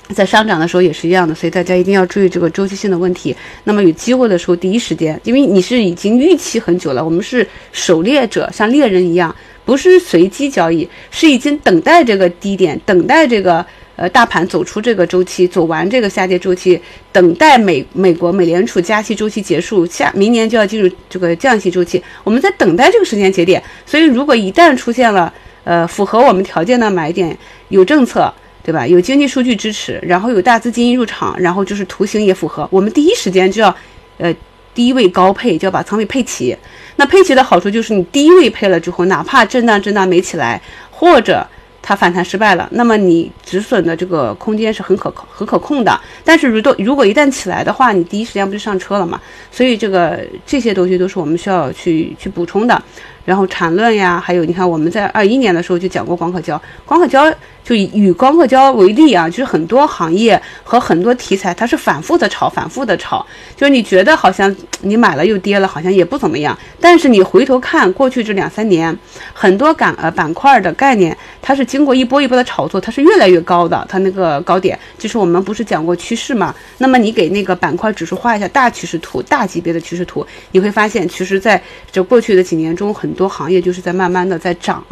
[0.10, 3.36] 在上涨的时候也是一样的，所以大家一定要注意这个周期性的问题。
[3.64, 16.80] 那么有机会的时候，第一时间，因为你是已经预期很久了，我们是狩猎者，像猎人一样，不是随机交易，是已经等待这个低点，等待这个呃大盘走出这个周期，走完这个下跌周期，
[17.12, 23.64] 等待美美国美联储加息周期结束，下明年就要进入这个降息周期，我们在等待这个时间节点。
[23.86, 27.36] 所以如果一旦出现了呃符合我们条件的买点，
[27.70, 28.32] 有政策。
[28.64, 28.88] 对吧？
[28.88, 33.76] 有经济数据支持，然后有大资金入场，然后就是图形也符合，我们第一时间就要，
[34.18, 34.34] 呃，
[34.74, 36.56] 低位高配，就要把仓位配齐。
[36.96, 41.46] 那配齐的好处就是你低位配了之后，哪怕震荡震荡没起来，或者
[41.82, 46.00] 它反弹失败了，那么你止损的这个空间是很可很可控的。
[46.24, 49.20] 但是如果如果一旦起来的话，你第一时间不就上车了嘛？
[49.52, 52.82] 所以这个这些东西都是我们需要去去补充的。
[53.26, 57.34] 然后缠论呀，还有你看我们在二一年的时候就讲过光刻胶，光刻胶。
[57.64, 63.26] 就以以光刻胶为例啊，就是很多行业和很多题材，它是反复的炒，反复的炒。
[63.56, 66.58] 就是你觉得好像你买了又跌了，好像也不怎么样。
[66.82, 68.94] 但是你回头看过去这两三年，
[69.32, 73.86] 很多板呃板块的概念，它是经过一波一波的炒作，它是越来越高的。
[73.88, 76.54] 它那个高点，就是我们不是讲过趋势嘛？
[76.80, 84.84] 那么你给那个板块指数画一下大趋势图，大级别的趋势图，你会发现，其实在这过去的几年中，很多行业就是在慢慢的在涨。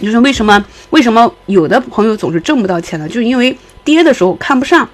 [0.00, 0.64] 就是为什么？
[0.88, 3.06] 为什么有的朋友总是挣不到钱呢？
[3.06, 4.88] 就是因为跌的时候看不上，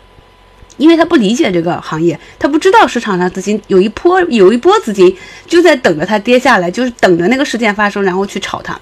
[0.78, 8.76] 因为他不理解这个行业，他不知道市场上资金有一波有一波资金就在等着它跌下来，就是等着那个事件发生，然后去炒它。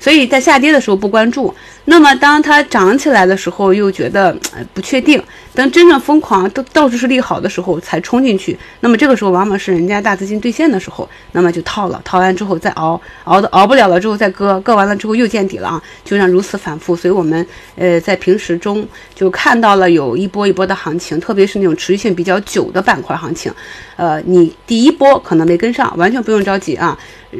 [0.00, 1.54] 所以在下跌的时候不关注，
[1.86, 4.36] 那么当它涨起来的时候又觉得
[4.72, 5.22] 不确定，
[5.54, 16.94] 等真正疯狂都到处是利好的时候才冲进去，那么这个时候往往是人家大资金兑现的时候，那么就套了，套完之后再熬，熬的熬不了了之后再割，割完了之后又见底了啊，就让如此反复。
[16.94, 17.44] 所以我们
[17.76, 23.52] 呃在平时中就看到了有一波一波的行情，特别是那种持续性比较久的板块行情，
[23.96, 26.96] 呃，你第一波可能没跟上，完全不用着急啊。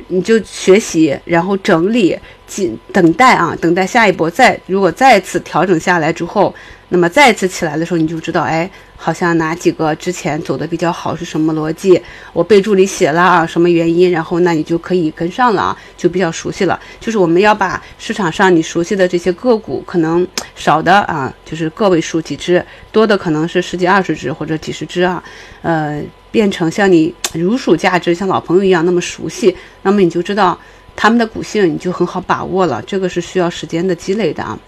[0.08, 4.30] 你就学习，然后整理，紧等待啊，等待下一波。
[4.30, 6.54] 再如果再次调整下来之后，
[6.90, 12.00] 那么再次起来的时候，你就知道，哎，好像哪几个之前走的比较好是什么逻辑？
[12.32, 14.10] 我备注里写了啊，什么原因？
[14.10, 16.80] 然后那你就可以跟上了啊，就比较熟悉了。
[16.98, 25.22] 就是我们要把市场上你熟悉的这些个股，可能少的啊，就是个位数几只，多的可能是十几二十只或者几十只啊，
[25.62, 26.02] 呃。
[26.30, 30.56] 变成像你如数家珍，像老朋友一样那么熟悉，那么你就知道
[30.94, 32.82] 他们的股性，你就很好把握了。
[32.82, 34.58] 这个是需要时间的积累的啊，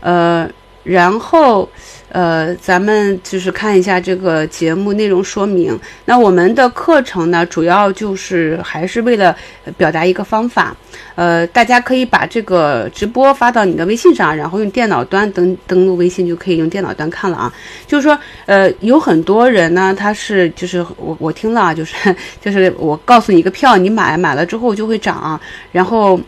[0.00, 0.50] 呃。
[0.84, 1.68] 然后，
[2.08, 5.78] 呃，咱们就是看一下这个节目内容说明。
[6.04, 9.34] 那我们的课程呢，主要就是还是为了
[9.76, 10.76] 表达一个方法。
[11.14, 17.52] 呃，大家可以把这个直播发到你的微信上，然后用电脑端登登录微信就可以用电脑端看了啊。
[17.86, 25.40] 就是说，呃，有很多人呢，他是就是我我听了啊，就是就是我告诉你一个票，你买买了之后就会涨，
[25.70, 26.20] 然后。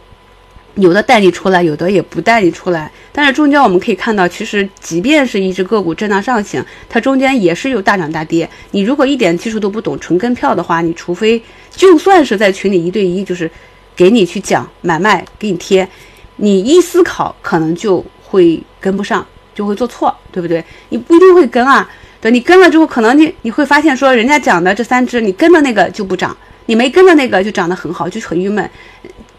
[0.77, 2.91] 有的带你出来，有的也不带你出来。
[3.13, 8.49] 但是中间我们可以看到，其实即便是一只个股震荡上行，它中间也是有大涨大跌。
[8.73, 13.51] 你如果一点技术都不懂，纯跟票的话，你除非就算是在群里一对一，就是
[13.95, 15.89] 给你去讲买卖，给你贴，
[16.37, 20.65] 你一思考可能就会跟不上，就会做错，对不对？
[20.89, 21.89] 你不一定会跟啊。
[22.21, 26.35] 对，你跟了之后，可能你你会发现说，人家讲的这三只，你跟的那个就不涨，
[26.67, 28.69] 你没跟着那个就涨得很好，就很郁闷。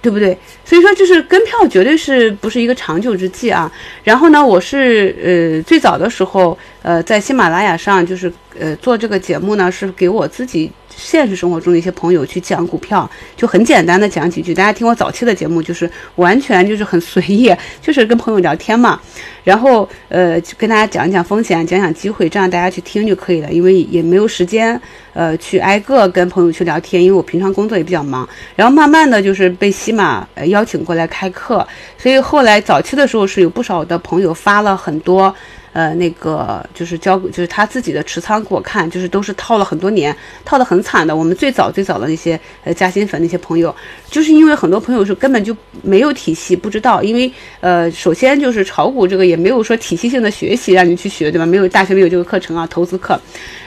[0.06, 0.38] 对不对？
[0.64, 3.72] 所以说，就是跟票绝对是不是一个长久之计啊？
[4.04, 5.16] 然后呢，我是
[5.58, 14.54] 呃最早的时候，呃，在喜马拉雅上就是呃做这个节目呢，是给我自己现实生活中的一些朋友去讲股票，就很简单的讲几句。
[14.54, 19.00] 大家听我早期的节目，就是完全就是很随意，就是跟朋友聊天嘛。
[19.44, 23.52] 然后呃，跟大家讲一讲风险，讲讲机会，这样大家去听就可以了。
[23.52, 24.80] 因为也没有时间
[25.14, 28.28] 呃去挨个跟朋友去聊天，因为我平常工作也比较忙。
[28.56, 31.66] 然后慢慢的就是被西马呃邀请过来开课，
[31.98, 35.34] 所以后来早期的时候是有不少的朋友发了很多。
[35.76, 41.14] 呃，那个就是交，就是他自己的持仓给我看，就是都是套了很多年，套的很惨的。
[41.14, 43.76] 我们最早最早的那些呃加薪粉那些朋友，
[44.10, 51.46] 就是因为很多朋友是根本就没有体系，不知道，因为呃，首先就是炒股这个也没有说体系性的学习让你去学，对吧？
[51.46, 53.20] 没有大学没有这个课程啊，投资课。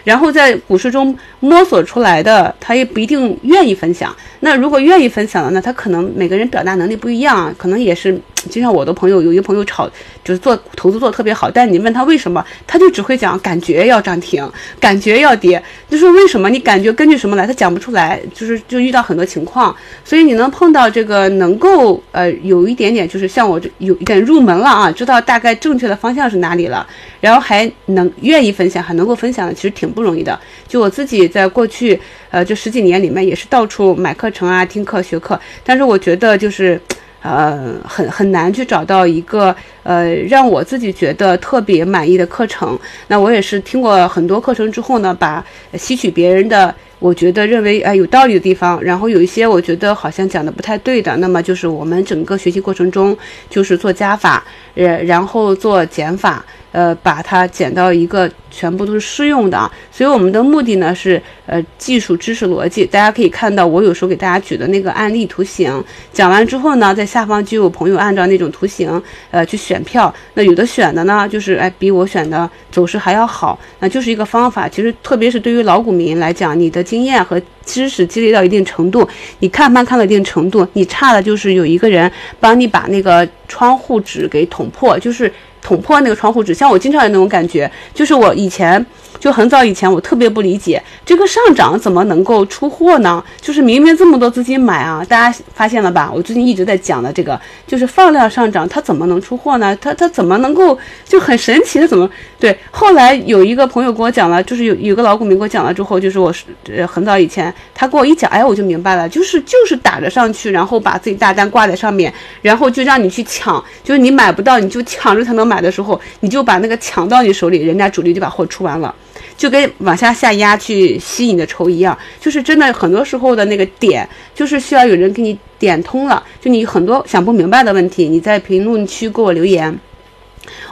[0.02, 4.16] 然后在股市中摸索出来的，他也不一定愿意分享。
[4.40, 8.18] 那如果愿意分享的，那他可能每个人表达能力不一样，可能也是。
[8.48, 9.90] 就像我的朋友，有一个朋友炒，
[10.24, 26.86] 就是做投资做的特别好，但你问他他为什么，他就只会讲感觉要涨停，感觉要跌，就是为什么你感觉根据什么来，他讲不出来，就是就遇到很多情况，所以你能碰到这个能够呃有一点点，就是像我这有一点入门了啊，知道大概正确的方向是哪里了，
[27.20, 30.38] 然后还能愿意分享，还能够分享的，其实挺不容易的。
[30.68, 36.80] 就我自己在过去呃这十几年里面，也是到处买课程啊，听课学课，但是我觉得就是。
[37.22, 42.78] 呃，很很难去找到一个呃让我自己觉得特别满意的课程。
[43.08, 53.16] 那我也是听过很多课程之后呢，把吸取别人的我觉得认为哎有道理的地方，然后有一些我觉得好像讲的不太对的，那么就是我们整个学习过程中
[53.50, 56.44] 就是做加法，呃，然后做减法。
[56.70, 62.84] 呃，把它减到一个全部都是适用的啊，所以我们的目的呢是呃技术知识逻辑。
[62.84, 65.82] 大家可以看到，我有时候给大家举的那个案例图形，
[66.12, 70.12] 讲完之后呢，在下方就有朋友按照那种图形呃去选票。
[70.34, 74.68] 那有的选的呢，就是哎比我选的走势还要好，那就是一个方法。
[74.68, 79.06] 其实特别是对于老股民来讲，你的经验和知识积累到一定程度，
[79.40, 85.30] 你看盘看到一定程度，你差的就是有一个人帮你把那个窗户纸给捅破，就是。
[85.60, 88.84] 捅破那个窗户纸，像我经常有那种感觉，就是我以前
[89.18, 93.22] 就很早以前，我特别不理解这个上涨怎么能够出货呢？
[93.40, 96.08] 就是明明这么多资金买啊，大家发现了吧？
[96.14, 99.76] 我最近一直在讲的这个，就是放量上涨，它怎么能出货呢？
[99.80, 102.56] 它它怎么能够就很神奇的怎么对？
[102.70, 115.48] 后来有一个朋友跟我讲了，就是有有个老股民给我讲了之后，就是我是呃很早以前他跟我一讲，哎，我就明白了，就是就是打着上去，然后把自己大单挂在上面，然后就让你去抢，就是你买不到你就抢着才能。
[115.48, 118.94] 买的时候，你就把那个抢到你手里，人家主力就把货出完了，
[119.36, 126.22] 就跟往下下压去吸你的筹一样，就是真的很多时候的那个点，就是需要有人给你点通了。
[126.40, 129.78] 就你很多想不明白的问题，你在评论区给我留言，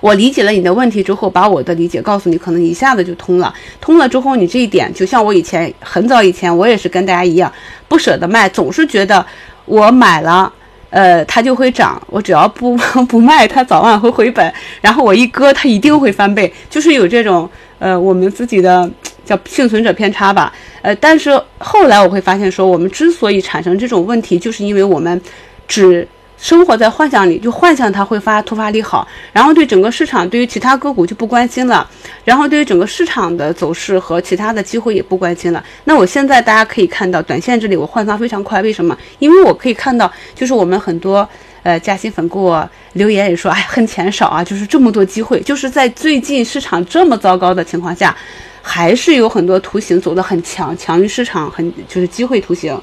[0.00, 3.52] 我理解了你的问题之后，把我的理解告诉你，可能一下子就通了。
[3.80, 7.52] 通了之后，你这一点就像我以前很早以前，我也是跟大家一样，
[7.88, 9.24] 不舍得卖，总是觉得
[9.64, 10.52] 我买了。
[10.90, 12.76] 呃，它就会涨，我只要不
[13.08, 14.52] 不卖，它早晚会回本。
[14.80, 18.90] 然后我一割，它一定会翻倍，就是有这种呃，我们自己的
[19.24, 20.52] 叫幸存者偏差吧。
[20.82, 25.20] 呃，但是后来我会发现，说我们之所以产生这种问题，就是因为我们
[25.68, 26.06] 只。
[26.38, 31.88] 生活在幻想里，就幻想它会发突发利好，然后对整个市场，对于其他个股就不关心了，
[32.24, 35.64] 然后对于整个市场的走势和其他的机会也不关心了。
[35.84, 38.96] 那我现在大家可以看到，短线这里我换仓非常快，为什么？
[39.18, 41.26] 因为我可以看到，就是我们很多
[41.62, 48.14] 呃加薪粉给我留言也说，哎，恨钱少啊，就是这么多机会，就是在最近市场这么糟糕的情况下，
[48.60, 52.78] 还是有很多图形走得很强，强于市场，很就是机会图形，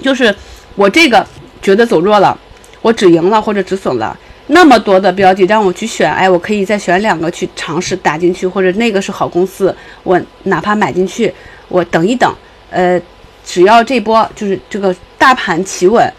[0.00, 0.32] 就是
[0.76, 1.26] 我这个。
[1.60, 2.38] 觉得走弱了，
[2.82, 4.16] 我止盈了或者止损了，
[4.48, 11.32] 那么多的标的让我去选，哎，我可以再选两个去尝试打进去，或者那个是好公司，我哪怕买进去，
[11.68, 12.32] 我等一等，
[12.70, 13.00] 呃，
[13.44, 16.10] 只要这波就是这个大盘企稳，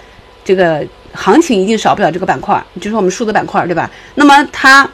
[0.44, 3.90] 这个行情一定少不了这个板块，就是我们数字板块，对吧？
[4.16, 4.90] 那么它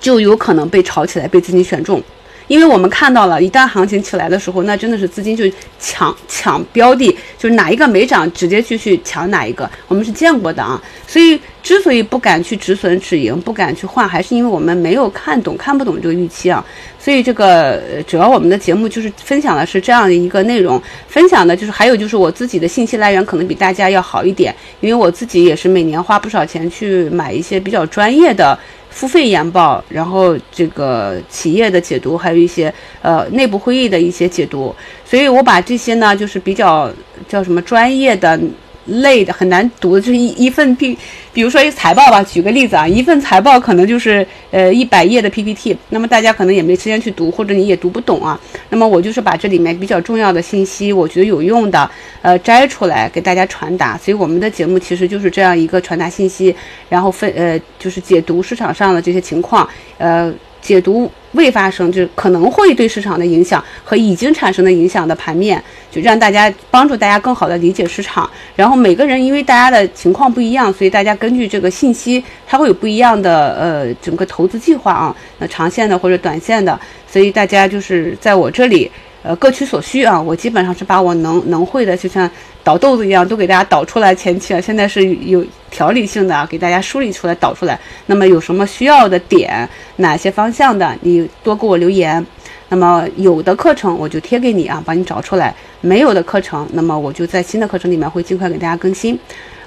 [0.00, 2.02] 就有可能被炒起来，被资金选中。
[2.50, 5.44] 因为我们看到了，一旦行情起来的时候，那真的是资金就
[5.78, 9.70] 抢抢标的，就是哪一个没涨，直接就去抢哪一个。
[9.86, 16.64] 我们是见过的啊，所以之所以不敢去止损止盈，不敢去换，还是因为我们没有看懂、看不懂这个预期啊。
[16.98, 28.58] 所以这个主要我们的节目就是分享的是这样的一个内容，分享的就是还有就是我自己的信息来源可能比大家要好一点，因为我自己也是每年花不少钱去买一些比较专业的。
[28.90, 34.74] 付费研报，然后这个企业的解读，还有一些呃内部会议的一些解读，
[35.04, 36.92] 所以我把这些呢，就是比较
[37.28, 38.38] 叫什么专业的
[38.86, 40.96] 累的，很难读的，就是一一份 P，
[41.32, 48.40] 比如说一个财报吧，举个例子啊，一份财报可能就是呃一百页的 PPT，那么大家可能也没时间去读，或者你也读不懂啊。
[48.68, 51.90] 那么我就是把这里面比较重要的信息，我觉得有用的，
[52.22, 53.96] 呃摘出来给大家传达。
[53.98, 56.54] 所以我们的节目其实就是这样一个传达信息，
[56.88, 59.68] 然后分呃就是解读市场上的这些情况，
[59.98, 60.32] 呃。
[60.60, 68.28] 解读未发生，就是可能会对市场的影响和已经产生的影响的盘面，就让大家帮助大家更好的理解市场。
[68.54, 76.78] 然后每个人因为大家的情况不一样，所以大家根据这个信息，它会有不一样的呃整个投资计划啊，那长线的或者短线的，
[77.10, 78.90] 所以大家就是在我这里。
[79.22, 80.18] 呃，各取所需啊！
[80.18, 82.28] 我基本上是把我能能会的，就像
[82.64, 84.14] 倒豆子一样，都给大家倒出来。
[84.14, 87.78] 前期啊，现在是有条理性的啊，给大家梳理出来，导出来。
[88.06, 92.24] 那么有什么需要的点，哪些方向的，你多给我留言。
[92.70, 95.52] 那么有的课程我就贴给你啊，帮你找出来；
[95.82, 99.18] 没有的课程，那么我就在新的课程里面会尽快给大家更新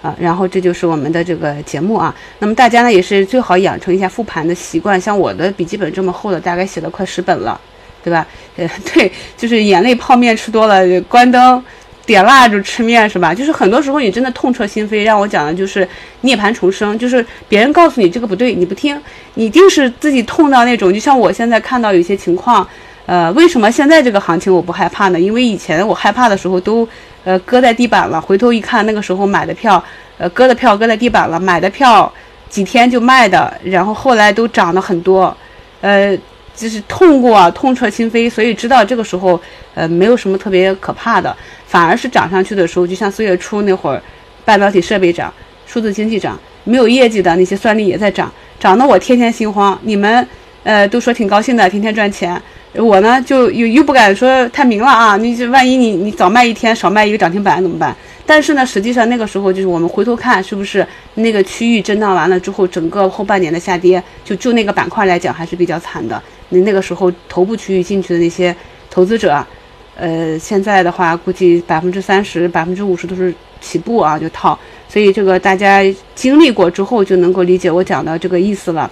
[0.02, 0.16] 啊。
[0.20, 2.16] 然后这就是我们的这个节目啊。
[2.40, 5.00] 那么大家呢，也是最好养成一下复盘的习惯。
[5.00, 7.60] 像我的笔记本这么厚的，大概写了快十本了。
[8.04, 8.26] 对吧？
[8.58, 11.64] 呃， 对，就是眼泪泡面吃多了，关灯，
[12.06, 13.34] 点蜡烛吃面是吧？
[13.34, 15.88] 就是很多时候你真的痛彻心扉，让我讲的就是
[16.22, 19.00] 涅槃重生，就是别人告诉你这个不对，你不听，
[19.36, 20.94] 你一定是自己痛到那种。
[20.94, 22.68] 就像我现在看到有些情况，
[23.06, 25.20] 呃，为什么现在这个行情我不害怕呢？
[25.20, 26.88] 因为以前我害怕的时候都，
[27.24, 29.82] 呃，搁在地板了，回头一看那个时候买的票，
[30.18, 32.12] 呃，搁的票搁在地板了，买的票
[32.50, 35.36] 几天就卖的，然后后来都涨了很多，
[35.80, 36.18] 呃。
[36.56, 39.40] 就是痛过啊，痛彻心扉，所以知道这个时候，
[39.74, 41.36] 呃，没有什么特别可怕的，
[41.66, 44.02] 反而是涨上去的时候，就像四月初那会儿，
[44.46, 45.34] 半导体设备涨，
[45.66, 49.78] 数字经济涨，没有业绩的那些算力也在涨，涨得我天天心慌。
[49.82, 50.28] 你们，
[50.64, 52.40] 呃，都说挺高兴的，天天赚钱，
[52.74, 57.96] 我呢就又又不敢说太明了啊，你这万一你你早卖一天少卖一个涨停板怎么办？
[58.26, 60.86] 但是呢，实际上那个时候就是我们回头看，是不是
[61.16, 66.22] 那个区域震荡完了之后，整个后半年的下跌，就就那个板块来讲还是比较惨的。
[66.54, 68.56] 你那个时候头部区域进去的那些
[68.92, 69.44] 投资者，
[69.96, 74.58] 呃，现在的话估计百分之三十、百分之五十都是起步啊，就套。
[74.88, 75.82] 所以这个大家
[76.14, 78.90] 经历过之后就能够理解我讲的这个意思了。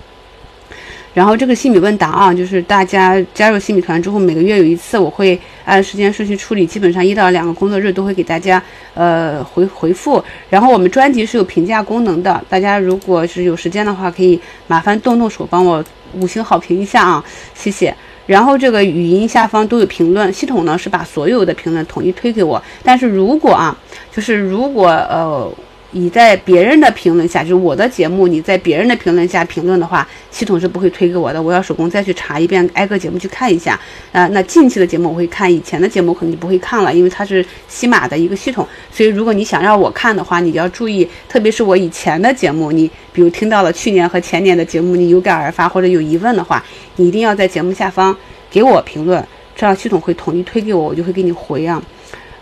[1.13, 10.23] 然后这个新米问答啊，就是大家加入新米团之后，每个月有一次，我会按时间顺序处理，基本上一到两个工作日都会给大家呃回回复。
[10.49, 15.83] 然后我们专辑是有评价功能的，大家如果是有时间的话，可以麻烦动动手帮我
[16.13, 17.95] 五星好评一下啊，谢谢。
[18.25, 23.77] 然后这个语音下方都有评论，系统呢是把所有的评论统一推给我，但是如果啊，
[24.11, 25.51] 就是如果呃。
[25.93, 33.77] 你在别人的评论下，就是我的节目，你在别人的评论下评论的话，系统是不会推给我的，我要手工再去查一遍，挨个节目去看一下。
[34.13, 38.65] 啊，那近期的节目我会看，以前的节目可能就不会看了，因为它是西马的一个系统。
[38.89, 46.63] 所以如果你想让我看的话，你要注意，特别是我以前的节目，你比如听到了去年和前年的节目，你有感而发或者有疑问的话，
[46.95, 48.15] 你一定要在节目下方
[48.49, 49.21] 给我评论，
[49.57, 51.83] 这样系统会统一推给我，我就会给你回啊。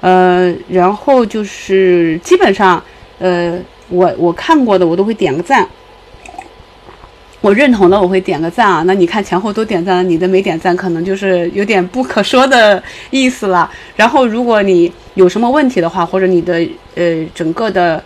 [0.02, 2.84] 呃，然后就是基本上。
[3.20, 3.59] 呃，
[3.89, 5.67] 我我看过的我都会点个赞，
[7.41, 8.84] 我认同的我会点个赞啊。
[8.86, 13.70] 那你看前后都点赞了，你的没点赞可能就是有点不可说的意思了。
[13.95, 16.65] 然后如果你有什么问题的话，或者你的
[16.95, 18.01] 呃整个的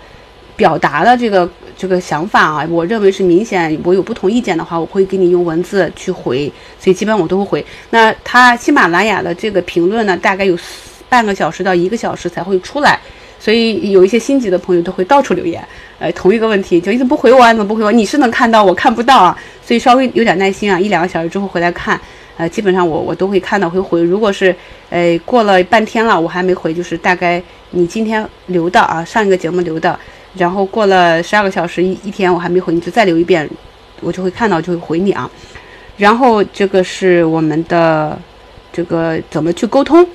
[0.55, 7.65] 表达的这个这个想法啊，我认为是明显我有不同意见的话，我会给你用文字去回，所以基本我都会回。
[7.91, 10.57] 那他喜马拉雅的这个评论呢，大概有
[11.07, 12.99] 半个小时到一个小时才会出来。
[13.43, 15.61] 所以有一些心急的朋友都会到处留言，
[15.99, 17.91] 呃，同一个问题就一直不回我，怎么不回我？
[17.91, 21.99] 你是能看到，我看不到啊，所以稍微有点耐心啊，一两个小时之后回来看，
[22.37, 24.01] 呃，基本上我我都会看到会回。
[24.01, 24.55] 如果是，
[24.89, 29.99] 呃，过了半天了我还没回，就是大概你今天留的啊，上一个节目留的，
[30.37, 33.49] 然后过了十二个小时一一天我还没回，你就再留一遍，
[33.99, 35.29] 我就会看到就会回你啊。
[35.97, 38.17] 然后这个是我们的
[38.71, 40.07] 这个怎么去沟通，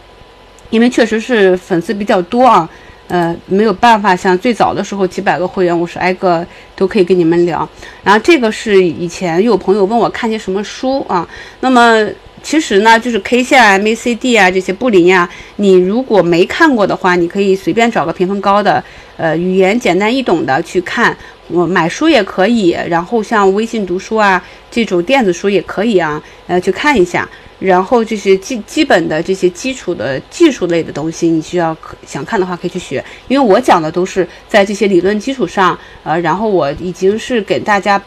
[0.71, 2.67] 因为确实是粉丝比较多啊。
[3.09, 6.47] 呃，没有办法，像最早的时候几百个会员，我是挨个
[6.77, 7.69] 都可以跟你们聊。
[8.05, 11.27] 然后这个是以前有朋友问我看些什么书啊，
[11.61, 12.07] 那么
[12.43, 18.83] 其实呢，就是 K 线、MACD 啊这些布林呀，你如果没看过的话，你可以随便找个评分高的，
[19.17, 21.17] 呃，语言简单易懂的去看。
[21.49, 27.29] 我买书也可以，然后像微信读书啊这种电子书也可以啊，呃，去看一下。
[27.59, 31.77] 然后这些基基本的这些基础的技术类的东西，你需要
[32.07, 38.01] 想看的话可以去学，因为我讲的都是在这些理论基础上，呃，然后我已经是给大家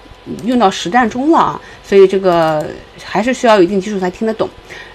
[0.46, 2.66] 用到实战中了啊，所以这个
[3.04, 4.48] 还是需要有一定基础才听得懂。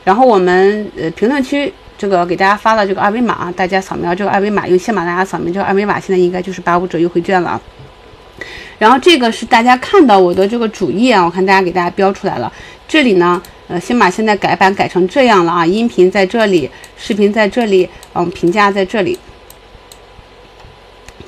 [0.05, 7.61] 然后我们呃评论区这个给大家发了这个二维码，大家扫描这个二维码，用喜马拉雅扫描这个二维码，现在应该就是八五折优惠券了。
[8.79, 12.53] 然后这个是大家看到我的这个主页啊，我看大家给大家标出来了。
[12.87, 19.19] 这里呢，呃，先把现在改版改成这样了啊，音频在这里，视频在这里，嗯，评价在这里。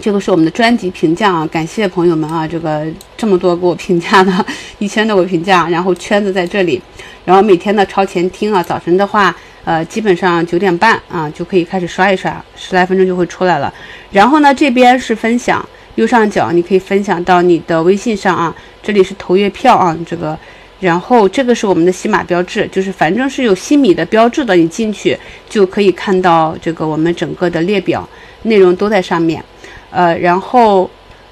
[0.01, 2.87] 这个是我们的专辑评价啊，感谢朋友们啊，这个
[3.17, 4.33] 这么多给我评价的，
[4.79, 6.81] 一千多个评价，然后圈子在这里，
[7.25, 9.35] 然后每天的超前听啊，早晨的话，
[9.65, 13.75] 呃，基本上九点半啊就可以开始刷一刷，十来分钟就会出来了。
[14.13, 15.69] 然后呢，这边是分享，
[15.99, 20.39] 右上角你可以分享到你的微信上啊，这里是投月票啊，这个，
[20.79, 25.19] 然后这个是我们的喜马标志，就是反正是有西米的标志的，你进去
[25.49, 28.09] 就可以看到这个我们整个的列表，
[28.43, 29.43] 内容都在上面。
[29.91, 30.89] 呃，然后，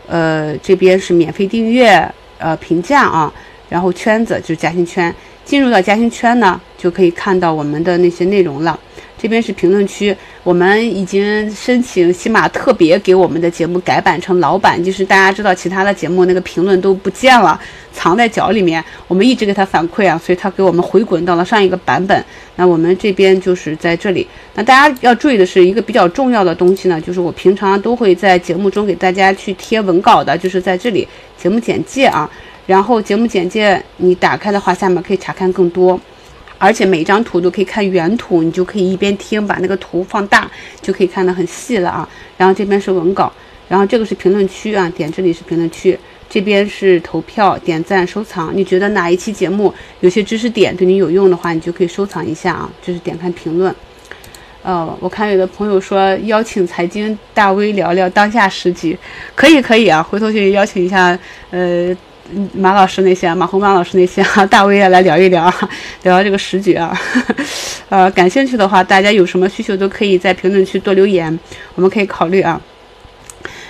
[0.09, 2.05] 呃，这边是免费订阅，
[2.39, 3.33] 呃，评价啊，
[3.69, 5.14] 然后圈子就是嘉兴圈，
[5.45, 8.77] 进入到嘉兴圈呢，就可以看到我们的那些内容了。
[9.19, 17.59] 这边是评论区，我们已经申请喜马特别给我们的节目改版成老版，就是大家知道其他的节目那个评论都不见了，
[17.93, 22.25] 藏在角里面，我们一直给他反馈啊，所以他给我们回滚到了上一个版本。
[22.57, 31.07] 那我们这边就是在这里，那大家要注意的是一个比较重要的东西呢，就是我平常都会在节目中给大家去贴文稿的，就是在这里
[31.39, 32.31] 节目简介啊，
[32.67, 35.99] 然后节目简介你打开的话，下面可以查看更多。
[36.59, 40.51] 而且每张图都可以看原图，你就可以一边听，把那个图放大，
[40.81, 42.09] 就可以看得很细了啊。
[42.37, 43.33] 然后这边是文稿，
[43.69, 45.99] 然后这个是评论区啊，点这里是评论区，
[46.31, 48.51] 这边是投票、点赞、收藏。
[48.57, 53.75] 你觉得哪一期节目有些知识点对你有用的话，你就可以收藏一下啊，就是点开评论。
[54.63, 58.99] 呃，我看有的朋友说邀请财经大 V 聊聊当下时局，
[59.35, 61.19] 可以可以啊，回头去邀请一下，
[61.51, 61.95] 呃。
[62.53, 65.45] 马老师那些，马红马老师那些啊， 大 V 也来聊一聊，
[66.03, 66.97] 聊聊这个时局啊。
[67.89, 71.39] 呃，感兴趣的话，大家有什么需求都可以在评论区多留言，
[71.74, 72.61] 我们可以考虑啊。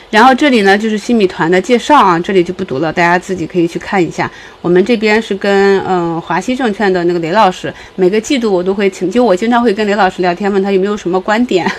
[0.08, 4.30] 然后这里呢就是新米团的介绍啊，这里就不读了，大家自己可以去看一下。
[4.62, 11.70] 我们这边是跟嗯华西证券的那个雷老师，每个季度我都会请，就我经常会跟雷老师聊天，问他有没有什么观点。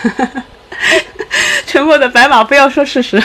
[1.65, 3.21] 沉默的白马不要说事实，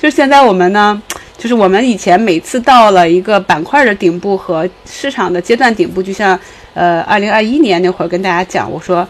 [0.00, 1.00] 就现在我们呢。
[1.38, 6.38] 就是我们以前每次到了一个板块的顶部和市场的阶段顶部，就像
[6.72, 9.06] 呃，二零二一年那会儿跟大家讲，我说，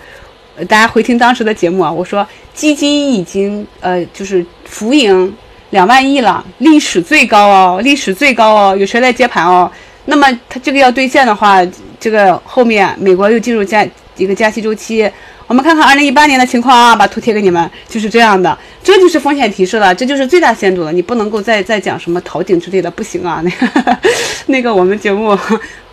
[0.69, 5.33] 大家回听当时的节目啊，我说基金已经呃就是浮盈
[5.71, 9.71] 两万亿了，历史最高哦，历史最高哦，有谁来接盘哦？
[10.07, 11.65] 那么它这个要兑现的话，
[12.01, 15.09] 这个后面美国又进入加一个加息周期。
[15.49, 23.99] 我们看看二零一八年的情况啊，把图贴给你们，就是这样的，这就是风险提示了，这就是最大限度了，你不能够再再讲什么逃顶之类的，不行啊， 那个
[24.47, 25.39] 那个我们节目，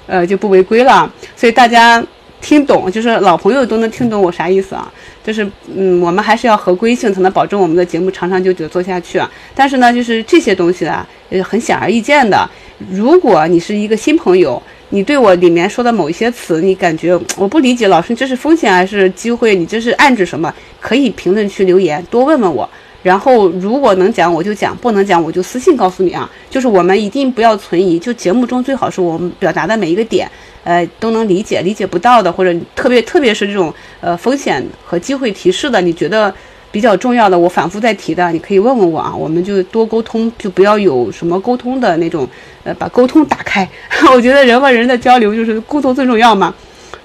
[0.08, 2.04] 呃就不违规了，所以大家
[2.42, 4.92] 听懂，就是老朋友都能听懂我啥意思啊，
[5.24, 9.22] 就是嗯，我们还是要合规性才能保证我们的节目长长久久做下去，
[9.54, 12.50] 但是呢，就是这些东西啊，呃很显而易见的，
[12.90, 14.60] 如果你是一个新朋友。
[14.94, 19.56] 你对我里面说的某一些词，你感觉我不理解，老师这是风险还是机会？
[19.56, 20.54] 你这是暗指什么？
[20.80, 22.70] 可以评论区留言多问问我，
[23.02, 26.30] 然后如果能讲我就讲，不能讲我就私信告诉你啊。
[26.48, 30.30] 就是我们一定不要存疑，就节目中最好是我们表达的每一个点，
[30.64, 36.32] 呃都能理解，理解不到的或者特别特别是这种呃风险和机会提示的，你觉得？
[36.74, 42.28] 比较重要的，我反复在提的，你可以问问我啊，我们就多沟通，就不要有什么沟通的那种，
[42.64, 43.70] 呃，把沟通打开。
[44.12, 46.52] 我觉得人和人的交流就是沟通最重要嘛。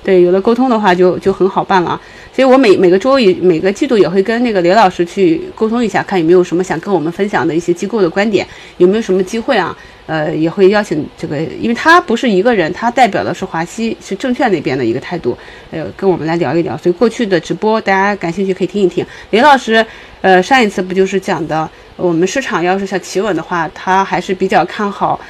[0.08, 2.00] 对，有了沟通的话，就就很好办了。
[2.32, 8.46] 所以我每每个周也每个季度也会跟那个雷老师去沟通一下，看有没有什么想跟我们分享的一些机构的观点，
[8.78, 9.76] 有没有什么机会啊？
[10.06, 15.36] 呃，也会邀请这个，因为他不是一个人，他代表的是华西，是证券那边的一个态度，
[15.70, 16.74] 呃，跟我们来聊一聊。
[16.78, 19.04] 所以过去的直播，大家感兴趣可以听一听。
[19.28, 19.84] 林老师，
[20.20, 25.20] 呃，上一次不就是讲的，我们市场要是想企稳的话，它还是比较看好，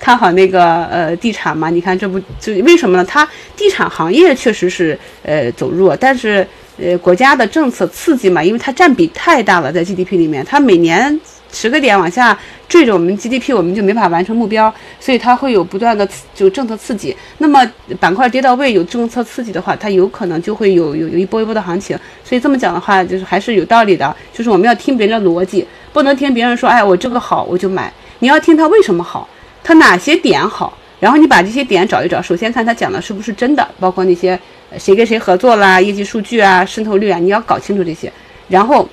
[0.00, 1.68] 看好那个呃地产嘛。
[1.70, 3.04] 你看这不就为什么呢？
[3.04, 6.46] 它地产行业确实是呃走弱，但是
[6.78, 11.20] 呃国家的政策刺激嘛，因为它占比太大了，在 GDP 里面，它每年。
[11.58, 12.38] 十个点往下
[12.68, 17.16] 坠着，我们 GDP 我们就没法完成目标，所以它会有不断的就政策刺激。
[17.38, 17.66] 那么
[17.98, 21.98] 板块跌到位有政策刺激的话，它有可能就会有有有一波一波的行情。
[22.22, 24.14] 所以这么讲的话，就是还是有道理的。
[24.34, 27.90] 就是我们要听别人的逻辑，不能听别人说，哎，我这个好我就买。
[28.18, 29.26] 你要听他为什么好，
[29.64, 32.20] 他哪些点好，然后你把这些点找一找。
[32.20, 34.38] 首先看他讲的是不是真的，包括那些
[34.76, 38.12] 谁跟谁合作啦、业绩数据啊、渗透率啊，你要搞清楚这些，
[38.48, 38.86] 然后。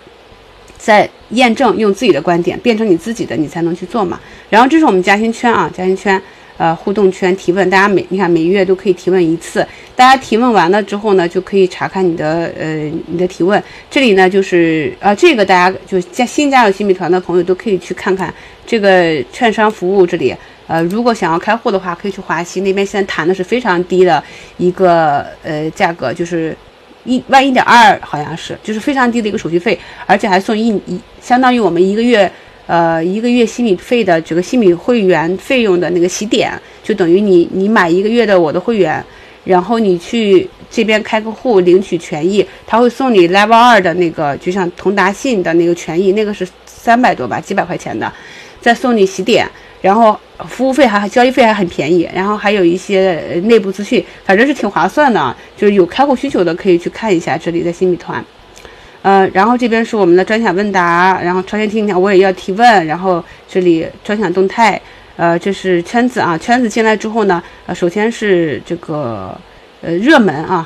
[0.75, 4.19] 在验证，用自己的观点变成你自己的，你才能去做嘛。
[4.49, 6.21] 然后这是我们嘉兴圈啊，嘉兴圈，
[6.57, 9.65] 呃互动圈提问，大家每你看每月都可以提问一次，
[9.95, 13.61] 大家提问完了之后呢，就可以查看你的呃你的提问。
[13.89, 18.33] 这里呢就是呃这个大家就加新加入新米团的朋友都可以去看看
[18.65, 20.35] 这个券商服务这里。
[20.65, 24.23] 呃，如果想要开户的话，可以去华西那边，现在谈的是非常低的
[24.57, 26.55] 一个呃价格，就是
[27.05, 32.31] 一万一点二，好像是，就是非常低的一个手续费，而且还送一一相当于我们一个月
[32.65, 36.51] 呃一个月新米费的这个新米会员费用的那个起点，
[36.83, 39.03] 就等于你你买一个月的我的会员，
[39.43, 48.11] 然后你去这边开个户领取权益，他会送你 Level 二的那个，就像同达信的那个权益，那个是三百多吧，几百块钱的，
[48.61, 49.47] 再送你洗点。
[49.83, 50.17] 然后
[50.47, 55.35] 服务费还交易费还很便宜，然后还有一些内部资讯，反正是挺划算的。
[55.57, 58.23] 就是有开户需求的可以去看一下这里的新米团，
[59.01, 64.79] 呃，然后这边是我们的专享问答，然后超前听讲我也要提问，然后这里专享动态，
[65.17, 69.37] 呃，这是圈子啊，圈子进来之后呢，呃，首先是这个
[69.81, 70.65] 呃热门啊。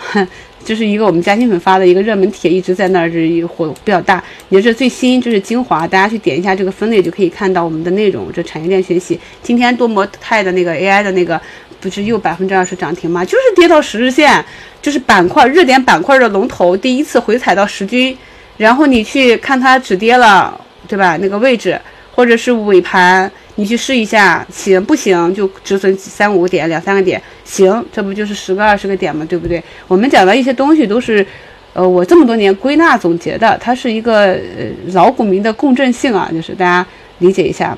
[0.68, 4.22] 这是一个我们嘉兴粉发的一个热门帖，一直在那儿是火比较大。
[4.50, 8.30] 也是最新，这是精华，大家去点一下这个分类就可以看到我们的内容。
[8.34, 11.40] 这产业链学习，今天多模态的那个 AI 的那个
[11.80, 13.24] 不是又百分之二十涨停吗？
[13.24, 14.44] 就是跌到十日线，
[14.82, 18.18] 就是板块热点板块的龙头第一次回踩到十均，
[18.58, 21.16] 然后你去看它止跌了，对吧？
[21.22, 21.80] 那个位置
[22.14, 23.32] 或者是尾盘。
[23.60, 25.34] 你去试一下，行不行？
[25.34, 29.26] 就止损三五个点，两三个点，行，这不就是十个二十个点吗？
[29.28, 29.62] 对不对？
[29.88, 31.26] 我们讲的一些东西都是，
[31.74, 36.86] 呃，我这么多年归纳总结的，它是一个呃老股民的共振性啊，就是大家
[37.18, 37.76] 理解一下。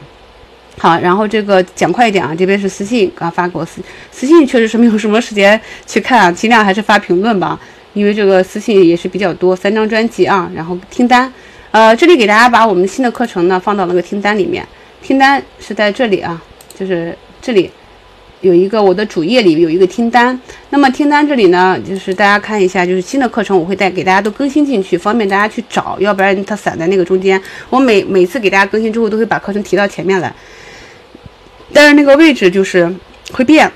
[0.77, 7.57] 好，然后这个讲快一点啊，这边是私信刚发给我私私信，确实是没有什么时间去看啊，尽量还是发评论吧，
[7.93, 9.55] 因为这个私信也是比较多。
[9.55, 11.31] 三张专辑啊，然后听单，
[11.71, 14.67] 呃，这里给大家把我们新的课程呢放到那个听单里面。
[15.01, 16.41] 听单是在这里啊，
[16.77, 17.69] 就是这里
[18.41, 20.39] 有一个我的主页里有一个听单。
[20.69, 27.41] 那么听单这里呢，就是大家看一下，就是新的课程我会带给大家都更新进去，方便大家去找，要不然它散在那个中间。
[27.69, 30.33] 我每每次给大家更新之后，都会把课程提到前面来，
[31.73, 32.93] 但是那个位置就是
[33.31, 33.71] 会变。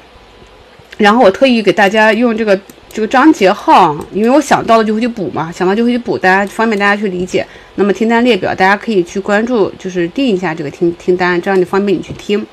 [0.97, 2.59] 然后我特意给大家用这个。
[2.93, 7.43] 这个章节号，因为我想到了就会去补嘛，想到就会去补，大家方便大家去理解。
[7.73, 12.45] 那么听单列表，大家可以去关注，就是定一下这个听听单，这样就方便你去听。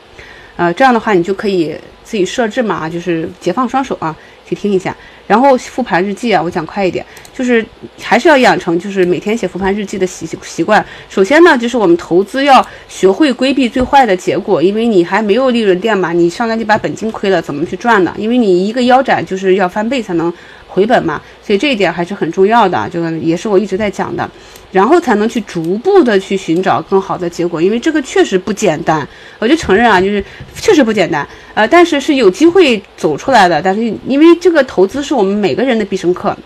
[0.56, 4.16] 呃，这样的话你就可以自己设置嘛，就是解放双手啊。
[4.50, 4.94] 去听一下，
[5.28, 7.64] 然后复盘日记啊，我讲快一点，就是
[8.02, 10.84] 还是要养成就是每天写复盘日记的习习惯。
[11.08, 18.12] 首先呢，就是我们投资要学会规避最坏的结果，因为你还没有利润店嘛，你上来就把本金亏了，怎么去赚呢？
[18.18, 20.32] 因为你一个腰斩就是要翻倍才能。
[20.72, 24.30] 回本嘛，所以这一点还是很重要的，这个也是我一直在讲的，
[24.72, 29.06] 然后才能去逐步的去寻找更好的结果，因为这个确实不简单，
[29.38, 36.36] 我就承认啊，就是确实不简单，呃，但是是有机会走出来的，但是因为这个投资是我们每个人的必胜课，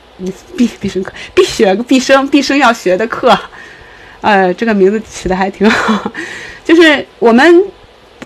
[0.57, 3.39] 必必胜课，必学必生必生要学的课，
[4.21, 6.13] 呃，这个名字起的还挺好，
[6.65, 7.65] 就是我们。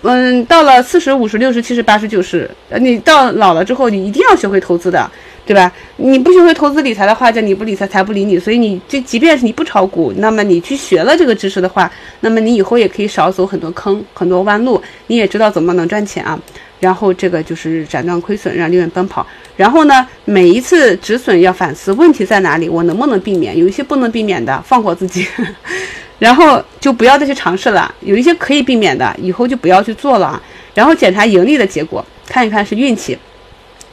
[0.03, 5.11] 嗯，到了四十五十六十七十八十九十，呃，你到老了之后，你一定要学会投资的，
[5.49, 5.71] 对吧？
[5.97, 8.37] 你不学会投资理财的话，叫你不理财，财不理你。
[8.37, 16.39] 所以你这即便是你不炒股，那么你去学了这个知识的话，那么你以后也可以少走很多坑，很多弯路，你也知道怎么能赚钱啊。
[16.79, 19.25] 然后这个就是斩断亏损，让利润奔跑。
[19.57, 23.57] 然后呢，每一次止损要反思问题在哪里，我能不能避免？
[23.57, 25.25] 有一些不能避免的，放过自己。
[26.19, 30.39] 然后就不要再去尝试了，有一些可以避免的，以后就不要去做了啊。
[30.75, 33.17] 然后检查盈利的结果，看一看是运气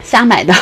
[0.03, 0.55] 瞎买的，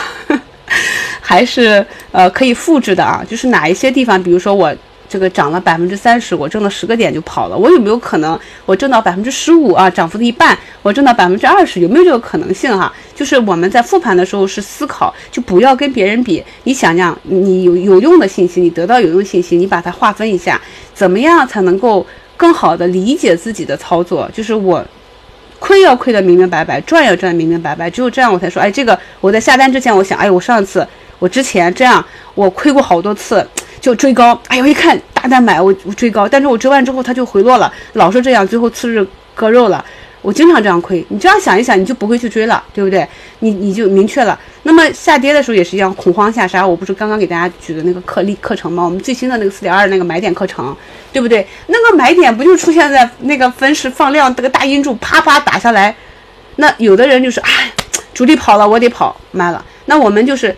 [1.27, 3.25] 还是呃可以复制的啊？
[3.29, 4.75] 就是哪一些地方，比如说我。
[5.07, 7.57] 这个涨了百分之三十，我挣了十个点就跑了。
[7.57, 9.89] 我有没有可能我挣到百分之十五啊？
[9.89, 12.93] 涨幅的一半，我挣到百分之二十，有没有这个可能性哈？
[13.15, 16.43] 就是我们在复盘的时候是思考，就不要跟别人比。
[16.65, 20.61] 你想想，你有有用的信息，你得到有用信息，你把它划分一下，
[20.95, 22.05] 怎么样才能够
[22.37, 24.29] 更好的理解自己的操作？
[24.35, 24.85] 就是我
[25.65, 27.89] 亏要亏得明明白白，赚要赚得明明白白。
[27.89, 30.87] 只有这样，我才说，哎，这个我在下单之前，我想，哎，我上次
[31.19, 32.05] 我之前这样，
[32.35, 33.47] 我亏过好多次。
[33.81, 39.83] 就追高，哎呦，一看大单买，我我追高，但是我追完之后它就回落了，老是这样，最后次日割肉了。
[40.25, 43.07] 我经常这样亏，你这样想一想，你就不会去追了，对不对？
[43.41, 44.39] 你你就明确了。
[44.63, 46.67] 那么下跌的时候也是一样，恐慌下杀。
[46.67, 48.83] 我不是刚刚给大家举的那个课例课程吗？
[48.83, 50.75] 我们最新的那个四点二那个买点课程，
[51.13, 51.47] 对不对？
[51.67, 55.95] 那个买点不就出现在那个分时放量，这个大阴柱啪啪打下来，
[56.57, 57.71] 那有的人就是哎，
[58.15, 59.63] 主力跑了，我得跑，卖了。
[59.85, 60.57] 那我们就是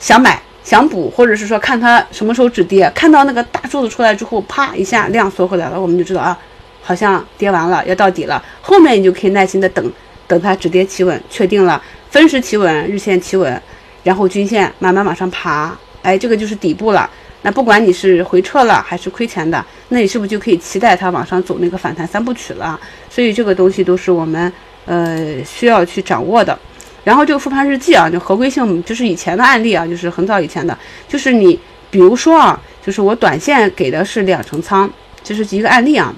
[0.00, 0.40] 想买。
[0.64, 6.38] 想补，或者是说看它什么时候止跌，看到那个大柱子出来之后，啪一下量缩回来了，我们就知道啊，
[6.80, 8.42] 好像跌完了，要到底了。
[8.66, 9.92] 后面你就可以耐心的等，
[10.26, 13.62] 等它止跌企稳，确定了分时企稳、日线企稳，
[14.02, 17.08] 然后均线慢慢往上爬，哎，这个就是底部了。
[17.42, 22.80] 那不管你是回撤了还是亏钱的，那你是不是就可以期待它往上走那个反弹三部曲了？
[23.10, 24.50] 所以这个东西都是我们
[24.86, 26.58] 呃需要去掌握的。
[27.04, 31.60] 然后这个复盘日记啊，就合规性就是以前的案例啊，就是很早以前的，就是你
[31.90, 34.90] 比如说啊，就是我短线给的是两成仓，
[35.22, 36.14] 这是一个案例啊，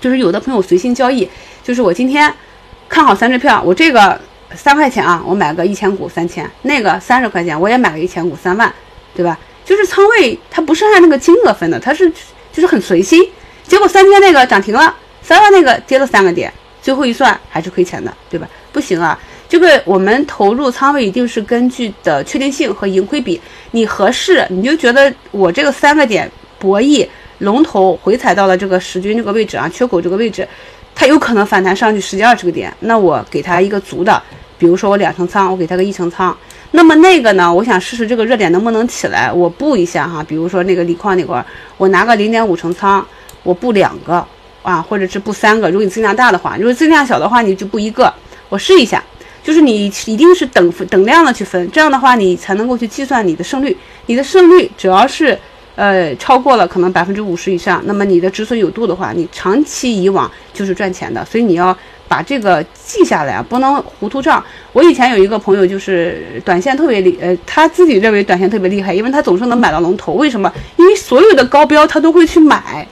[0.00, 1.28] 就是有的朋友随心交易，
[1.66, 2.32] 就是我今天
[2.88, 4.16] 看好三只票，我这个
[4.54, 8.72] 三块钱啊，我买个一千股三千，那个三十块钱我也买个一千股三万，
[9.16, 9.36] 对吧？
[9.64, 12.08] 就是仓位它不是按那个金额分的，它是
[12.52, 13.20] 就是很随心，
[13.64, 18.48] 结果三千那个涨停了，三万那个跌了三个点，最后一算还是亏钱的，对吧？
[18.70, 19.18] 不行啊。
[19.48, 23.40] 这个我们投入仓位一定是根据的确定性和盈亏比，
[23.72, 27.04] 你合适你就觉得我这个三个点博弈
[27.38, 30.46] 龙头回踩到了这个十均这个位置啊，缺口这个位置，
[30.96, 34.20] 它有可能反弹上去十几二十个点，那我给它一个足的，
[34.58, 36.34] 比如说我两成仓，我给它个一成仓，
[36.70, 41.44] 那么那个呢，我想试试这个热点能不能起来，我布一下哈，比如说那个锂矿那块，
[41.76, 43.06] 我拿个零点五成仓，
[43.42, 44.26] 我布两个
[44.62, 48.12] 啊，或者是布三个，如果你增量大的话，如果增量小的话，你就布一个，
[48.48, 49.00] 我试一下。
[49.44, 53.76] 就是你一定是等等量的去分，这样的话你才能够去计算你的胜率。
[54.06, 55.38] 你的胜率主要是
[55.76, 61.24] 呃超过了可能百分之五十以上，那么你的止损有度的话，你长期以往就是赚钱的。
[61.24, 61.76] 所以你要
[62.08, 64.42] 把这个记下来啊，不能糊涂账。
[64.72, 70.14] 我以前有一个朋友就是短线特别厉，呃，他自己认为短线特别厉害，因为他总是能买到龙头。
[70.14, 70.52] 为什么？
[70.76, 72.84] 因为所有的高标他都会去买，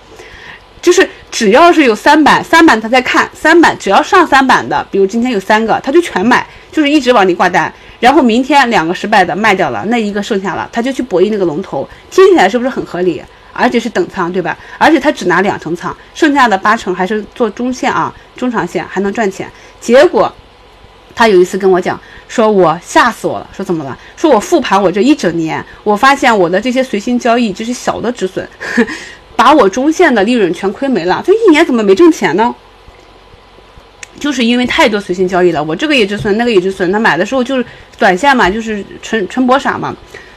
[0.80, 1.09] 就是。
[1.35, 7.74] 只要是有三板，三板他在看三板，只要上三板的，比如今天有三个，他就全买，就是一直往里挂单。
[8.01, 11.89] 然后明天两个失败的卖掉了，那一个剩下了，他就去博弈那个龙头。
[12.11, 13.23] 听起来是不是很合理？
[13.53, 14.59] 而且是等仓，对吧？
[14.79, 19.49] 而且他只拿两成仓，剩下的八成还是做中线啊，中长线还能赚钱。
[19.81, 20.33] 结果
[21.15, 23.97] 他有一次跟我讲，说我吓死我了，说怎么了？
[24.17, 28.49] 说我复盘我这一整年，我发现我的这些随心交易就是小的止损。
[29.37, 32.55] 把我中线的利润全亏没了，这一年怎么没挣钱呢？
[34.19, 36.91] 就是因为太多随心交易了，我这个也止损，那个也止损。
[36.91, 37.65] 他买的时候就是
[37.99, 39.95] 短线嘛，就是纯纯博傻嘛。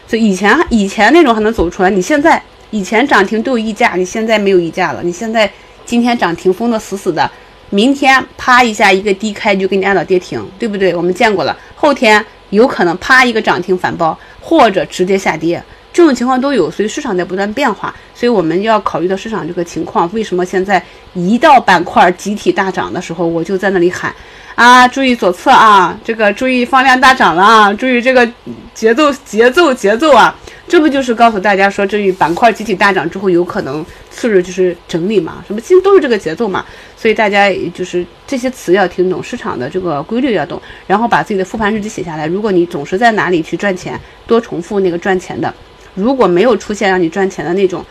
[0.07, 5.01] 所以以前以前那种还能走出来，你现在以前涨停都有溢价，你现在没有溢价了。
[5.03, 5.49] 你现在
[5.85, 7.29] 今天涨停封的死死的，
[7.69, 10.95] 明天啪一下一个低开就给你按到跌停，对不对？
[10.95, 11.57] 我们见过了。
[11.75, 15.61] 后天有可能啪一个涨停反包，或者直接下跌。
[15.97, 20.07] 这种情况都有，所以市场在不断变化，所以我们要考虑到市场这个情况。
[20.13, 20.79] 为什么现在
[21.15, 24.13] 一到板块集体大涨的时候，我就在那里喊
[24.53, 28.29] 啊，注意左侧啊，这个注意放量大涨了啊，注意这个
[28.75, 30.35] 节奏节奏节奏啊，
[30.67, 35.43] 这不就是告诉大家说，这于板块集体大涨之后，有可能次日就是整理嘛？
[35.47, 36.63] 什么其实都是这个节奏嘛。
[36.95, 42.27] 所以大家就是这些词要听懂，市场的这个规律要懂，然后把自己的复盘日记写下来。
[42.27, 45.51] 如果你总是在哪里去赚钱，多重复那个赚钱的。
[45.97, 47.83] 如果没有出现让你赚钱的那种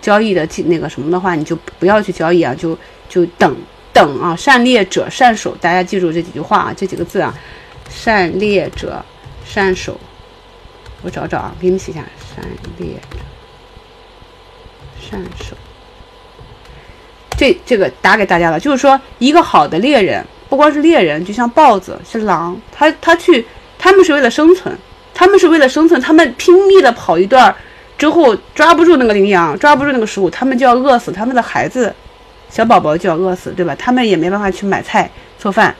[0.00, 2.76] 交易的那个什么的话，你就不要去交易啊，就
[3.08, 3.56] 就等
[3.92, 4.34] 等啊。
[4.34, 7.32] 善猎者善守，大家记住这几句话啊，这几个字啊。
[7.88, 9.04] 善猎者
[9.44, 9.96] 善守，
[11.02, 12.04] 我找找啊，给你们写下。
[12.34, 12.44] 善
[12.78, 13.18] 猎者
[15.00, 15.54] 善守，
[17.36, 23.46] 这这个打给大家了，就是说一个好的猎人，不光是猎人，就像豹子是狼，他他去，
[23.78, 24.76] 他们是为了生存。
[25.14, 27.54] 他们是为了生存，他们拼命的跑一段
[27.98, 31.94] 之后抓不住那个羚羊，抓不住那个食物，他们就要饿死，他们的孩子、
[32.48, 33.74] 小宝宝就要饿死，对吧？
[33.76, 35.74] 他们也没办法去买菜做饭。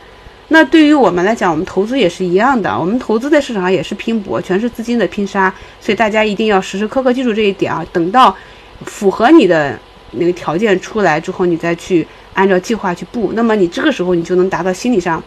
[0.49, 5.53] 那对于我们来讲，我们投资也是一样的，我们投资在市场上也是拼搏，全是资金的拼杀。
[5.81, 7.85] 所以大家一定要时时刻刻记住这一点啊！
[7.91, 8.37] 等到
[8.85, 9.79] 符合你的
[10.11, 15.23] 那个条件出来之后，你再去按照计划去布，那么你这个时候你就能达到心理上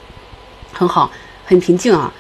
[0.71, 1.11] 很好、
[1.43, 2.13] 很平静啊。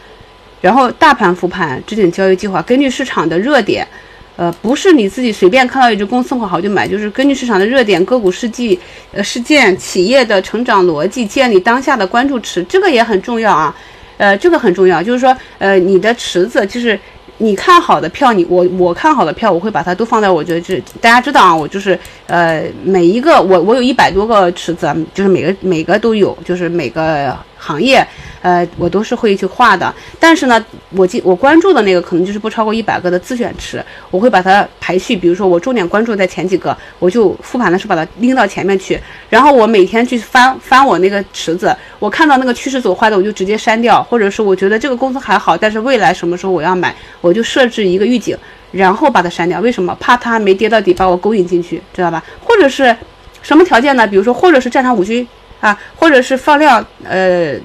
[0.65, 3.87] 然后大盘复盘，制定交易计划，根据市场的热点，
[4.35, 8.79] 呃，不是你自己随便看到一只公司好就买，就是根据市场的热点、个股事迹、
[9.11, 13.75] 呃事件、企业的成长逻辑，建立当下的关注池，这个也很重要啊，
[14.17, 16.99] 呃，这个很重要，就是说，呃，你的池子就是
[17.37, 21.95] 你看好的票，你我我看好的票，我会把它都放在我觉得这大家知道啊，我就是
[22.25, 28.03] 呃每一个我我有一百多个池子，就是每个每个都有，就是每个行业。
[28.45, 48.37] 呃，我都是会去画的，但是呢，我记我关注的那个可能就是不超过一百个的自选池，我会把它排序，比如说我重点关注在前几个，我就复盘的时候把它拎到前面去，然后我每天去翻翻我那个池子，我看到那个趋势走坏的，我就直接删掉，或者是我觉得这个公司还好，但是未来什么时候我要买，我就设置一个预警，
[48.71, 49.59] 然后把它删掉。
[49.59, 49.97] 为什么？
[49.99, 52.23] 怕它没跌到底把我勾引进去，知道吧？
[52.43, 52.95] 或者是
[53.41, 54.05] 什么条件呢？
[54.05, 55.27] 比如说，或者是战场五军
[55.61, 57.55] 啊，或者是放量，呃。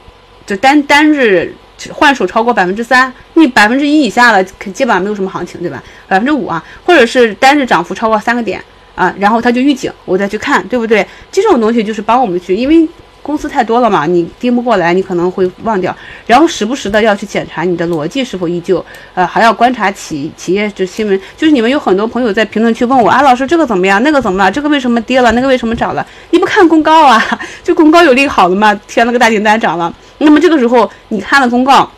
[0.51, 1.55] 就单单日
[1.93, 5.81] 换手超过百分之三，你百分之一以下了，基本上没有什么行情，对吧？
[6.09, 8.61] 百分之五啊，或者是单日涨幅超过三个点
[8.97, 11.07] 啊，然后它就预警，我再去看，对不对？
[11.31, 12.89] 这种东西就是帮我们去，因为。
[13.23, 15.95] 公司太多了嘛，你盯不过来，你可能会忘掉。
[16.27, 21.21] 然后时不时的要去检查你的逻辑是否依旧，呃，还要观察企企业这新闻。
[21.37, 24.03] 就是你们有很多朋友在评论区问我啊，老师这个怎么样？
[24.03, 24.51] 那个怎么了？
[24.51, 25.31] 这个为什么跌了？
[25.33, 26.05] 那个为什么涨了？
[26.31, 27.23] 你不看公告啊？
[27.63, 29.95] 就公告有利好的嘛，填了个大订单涨了。
[30.21, 31.91] 那么这个时候你看了公告，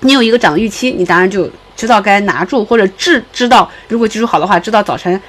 [0.00, 5.20] 你有一个涨预期，你当然就知道该拿住或者知知道，如果技术好的话，知道早晨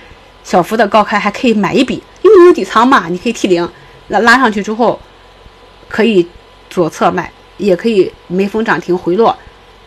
[0.44, 3.68] 小幅的高开还可以买一笔，因为你有底仓嘛，你可以 T 零，
[4.10, 5.00] 那拉上去之后。
[5.88, 6.28] 可以
[6.68, 9.38] 左侧卖，也可以没封涨停回落，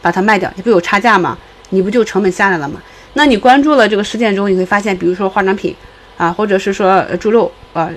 [0.00, 1.36] 把它卖掉，你不有差价吗？
[1.70, 2.80] 你不就成本下来了吗？
[3.14, 5.74] 那你关注了这个事件中，你会发现，比如说化妆品
[6.16, 7.90] 啊，或者是说猪肉啊。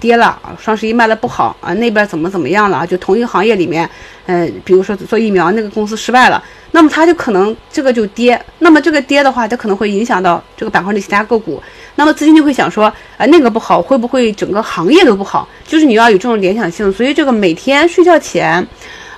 [0.00, 2.86] 跌了啊，双十一卖的不好啊，那边怎么怎么样了啊？
[2.86, 3.88] 就同一个行业里面，
[4.26, 6.42] 嗯，比如说做疫苗那个公司失败了，
[6.72, 11.62] 那么它就可能这个就跌，那么这个跌的话，它可能会影响到这个板块的其他个股，
[11.94, 15.48] 那么资金就会想说，啊，那个不好，会不会整个行业都不好？
[15.66, 18.66] 就是你要有这种联想性，所以这个每天睡觉前。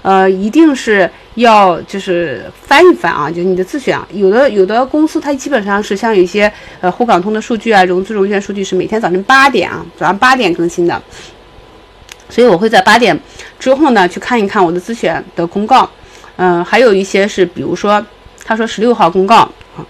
[0.03, 11.01] 呃，一定是要就是翻一翻啊，就是你的自选，有的有的公司它基本上是像有一些呃沪港通的数据啊，融资融券数据是每天早晨八点啊，早上八点更新的，
[12.29, 13.19] 所以我会在八点
[13.59, 15.89] 之后呢去看一看我的自选的公告，
[16.37, 18.05] 嗯，还有一些是比如说
[18.45, 19.37] 他说十六号公告。
[19.77, 19.87] 啊，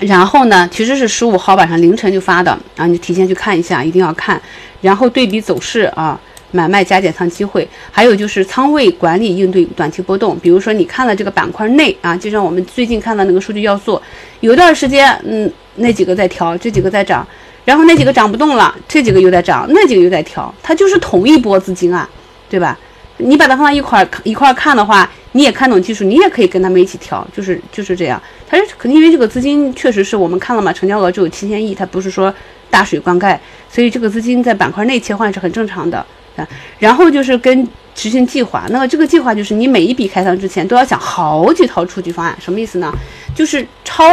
[0.00, 4.40] 然后呢其实是十五号晚上凌晨就发的啊，你提前去看一下，一定要看，
[4.80, 6.20] 然后对比走势啊。
[6.54, 10.38] 买卖加减仓机会，还有就是仓位管理应对短期波动。
[10.38, 14.00] 比如说，你看了这个板块内啊，就像我们最近看到那个数据要素，
[14.38, 17.26] 有段时间，嗯，那几个在调，这几个在涨，
[17.64, 22.08] 然后那几个涨不动了，这几个又在涨，那几个又在调，它就是同一波资金啊，
[22.48, 22.78] 对吧？
[23.16, 28.20] 你把它放在一块一块看的话，你也看懂技术，你也可以跟他们一起调，就是就是这样。
[28.46, 32.32] 它是肯定因为这个资金确实是我们看了嘛，成交额只有七千亿，它不是说
[32.70, 33.36] 大水灌溉，
[33.68, 36.04] 所以这个资金在板块内切换是很正常的。
[36.36, 42.92] 啊然后就是跟执行计划，那么这个计划就是你每一笔开仓之前都要想好几套出局方案，什么意思呢？
[43.34, 44.04] 就是超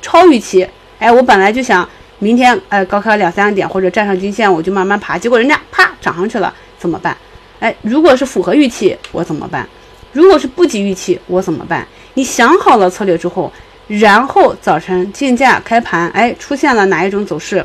[0.00, 0.66] 超预期，
[0.98, 1.86] 哎，我本来就想
[2.20, 7.14] 明天呃高开两三个点或者站上均线我就慢慢爬，结果人家啪涨上去了，怎么办？
[7.60, 9.68] 哎，如果是符合预期我怎么办？
[10.12, 11.86] 如果是不及预期我怎么办？
[12.14, 13.52] 你想好了策略之后，
[13.88, 17.64] 然后早晨竞价开盘，哎，出现了哪一种走势？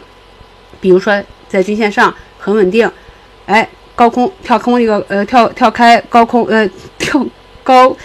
[0.81, 2.91] 比如说在均线上很稳定，
[3.45, 3.65] 哎。
[3.95, 6.67] 高空跳空一个呃跳跳开高空呃
[6.97, 7.25] 跳
[7.63, 7.95] 高，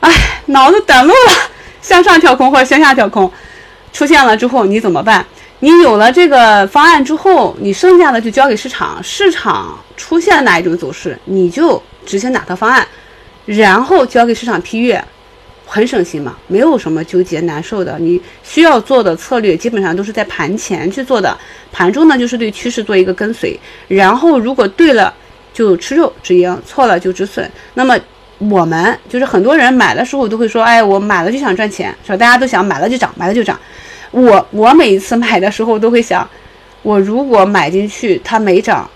[0.00, 0.10] 哎
[0.46, 3.30] 脑子短路了，向上跳空或者向下跳空，
[3.92, 5.24] 出现了之后你怎么办？
[5.60, 12.86] 你有了这个方案之后，你剩下的就交给市场，市场出现哪一种走势，你就执行哪套方案，
[13.46, 15.02] 然后交给市场批阅。
[15.74, 17.98] 很省心嘛，没有什么纠结难受的。
[17.98, 21.34] 你需要做的策略基本上都是在盘前去做的，
[21.72, 23.58] 盘中呢就是对趋势做一个跟随，
[23.88, 25.14] 然后如果对了
[25.54, 27.50] 就吃肉止盈，错了就止损。
[27.72, 27.98] 那么
[28.36, 32.18] 我们就是很多人买的时候都会说，哎，我买了就想赚钱，是吧？
[32.18, 33.58] 大家都想买了就涨，买了就涨。
[34.10, 36.28] 我我每一次买的时候都会想，
[36.82, 38.86] 我如果买进去它没涨，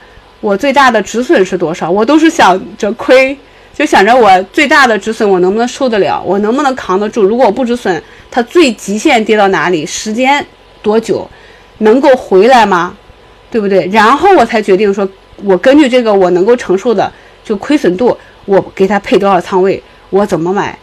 [0.43, 1.91] 我最大的止损是多少？
[1.91, 3.35] 我都是想着亏。
[3.77, 7.23] 就想着我最大的止损我能不能受得了，我能不能扛得住？
[7.23, 9.85] 如果我不止损，它最极限跌到哪里？
[9.85, 10.45] 时间
[10.81, 11.29] 多久
[11.79, 12.97] 能够回来吗？
[13.51, 13.87] 对不对？
[13.93, 15.07] 然后我才决定说，
[15.45, 17.13] 我根据这个我能够承受的
[17.45, 18.17] 就亏损度，
[18.47, 20.79] 我给他配多少仓位，我怎么买？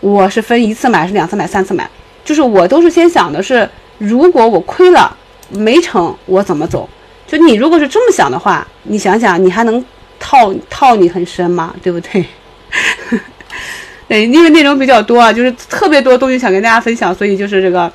[0.00, 1.86] 我是分一次买，是两次买，三次买？
[2.24, 3.68] 就是我都是先想的是，
[3.98, 5.14] 如果我亏了
[5.50, 6.88] 没成，我怎么走？
[7.26, 9.84] 就你如果是这么想的话，你想想，你还能？
[10.20, 12.24] 套套你很深嘛，对不对？
[14.06, 17.92] 对，因为内容比较多啊，就是特别多东西想跟大家分享，所以就是这个，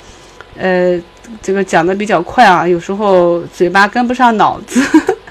[0.58, 1.00] 呃，
[1.42, 4.82] 这个讲的比较快啊，有时候嘴巴跟不上脑子。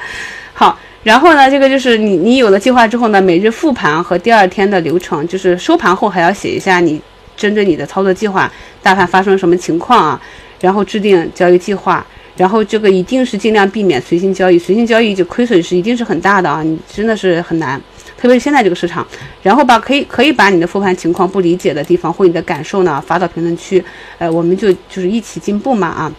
[0.52, 7.00] 好，然后呢，这个就是你你有了计划之后呢，每日复盘和第二天的流程，就是收盘后还要写一下你
[7.36, 8.50] 针对你的操作计划，
[8.82, 10.20] 大盘发生什么情况啊，
[10.60, 12.06] 然后制定交易计划。
[12.36, 17.80] 然后这个一定是尽量避免随心交易，随心交易就亏损是一定是很大的啊，你真的是很难，
[18.16, 19.06] 特别是现在这个市场。
[19.42, 23.84] 然后把可以可以把你的复盘情况不理解的地方或你的感受呢发到评论区，
[24.18, 26.12] 呃，我们就就是一起进步嘛啊。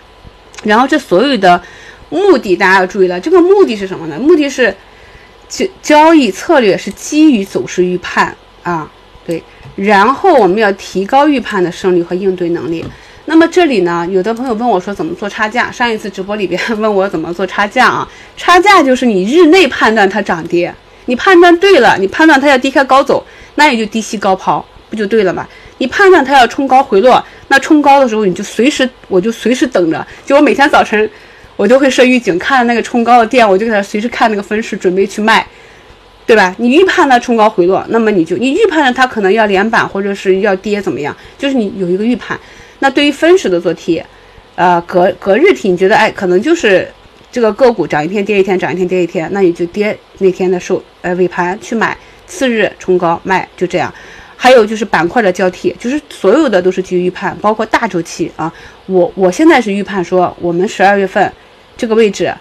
[0.63, 1.61] 然后这所有的
[2.09, 4.17] 目的大家要注意了，这个目的是什么呢？
[4.17, 4.73] 目的是
[5.49, 8.89] 交交易策略是基于走势预判啊，
[9.27, 9.43] 对。
[9.75, 12.85] 然后我们要提高预判的胜率和应对能力。
[13.27, 15.71] 那么这里呢，有的朋友问我说怎么做差价？
[15.71, 18.07] 上一次直播里边问我怎么做差价啊？
[18.37, 20.73] 差价就是你日内判断它涨跌，
[21.05, 25.47] 你判断对了，你判断它要低开高走，那也就低吸高抛，不就对了吗？
[25.79, 31.09] 你判断它要冲高回落，那冲高的时候你就随时，我就随时等着，就我每天早晨
[31.55, 35.45] 我都会设预警，看那个冲高的店，我就给它随时看那个分时，准备去卖，
[36.27, 36.53] 对吧？
[36.59, 42.39] 你预判它冲高回落，那么你就你预判了它可能要连板或者是要跌怎么样，就是你有一个预判。
[42.85, 43.99] 那对于分时的做 T，
[44.53, 46.87] 呃，隔隔日 T，你觉得哎，可能就是
[47.31, 53.91] 这个个股涨一天跌一天，涨一天跌一天，那你就跌那天的收呃尾盘去买，次日冲高卖，就这样。
[54.37, 58.53] 还有就是板块的交替，就是所有的都是基于预判，包括大周期啊。
[58.85, 61.33] 我我现在是预判说，我们十二月份
[61.75, 62.31] 这个位置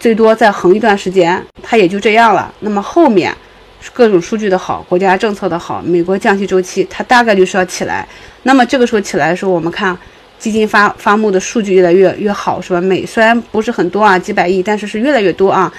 [0.00, 2.52] 最多再横一段时间，它也就这样了。
[2.58, 3.32] 那么后面
[3.92, 8.06] 各种数据的好，国家政策的好，美国降息周期它大概率是要起来。
[8.44, 9.96] 那么这个时候起来的时候，我们看
[10.38, 12.80] 基金发发募的数据越来越越好，是吧？
[12.80, 15.72] 每虽然不是很多啊，几百亿，但是是越来越多啊。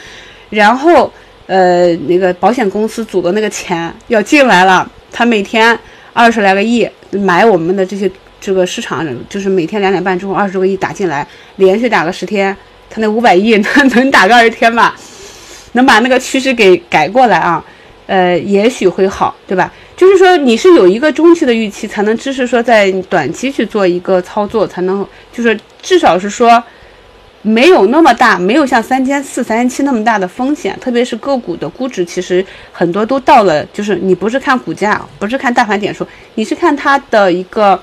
[0.49, 1.11] 然后
[1.47, 4.89] 呃，那个保险公司组的那个钱要进来了。
[5.11, 5.77] 他每天
[6.13, 8.09] 二十来个亿买我们的这些
[8.41, 11.25] 这个市场，就是每天两点半之后二十个亿打进来，
[11.57, 12.55] 连续打个十天，
[12.89, 14.95] 他那五百亿能 能打个二十天吧？
[15.73, 17.63] 能把那个趋势给改过来啊？
[18.07, 19.71] 呃，也许会好，对吧？
[19.95, 26.63] 就是说你是有一个中期的预期，才能支持说在短期去做一个操作，才能就是至少是说。
[27.47, 37.79] 没有那么大，没有像三千四、三千七那么大的风险，特别是个股的估值，其实很多都到了，就是你不是看股价，不是看大盘点数，你是看它的一个，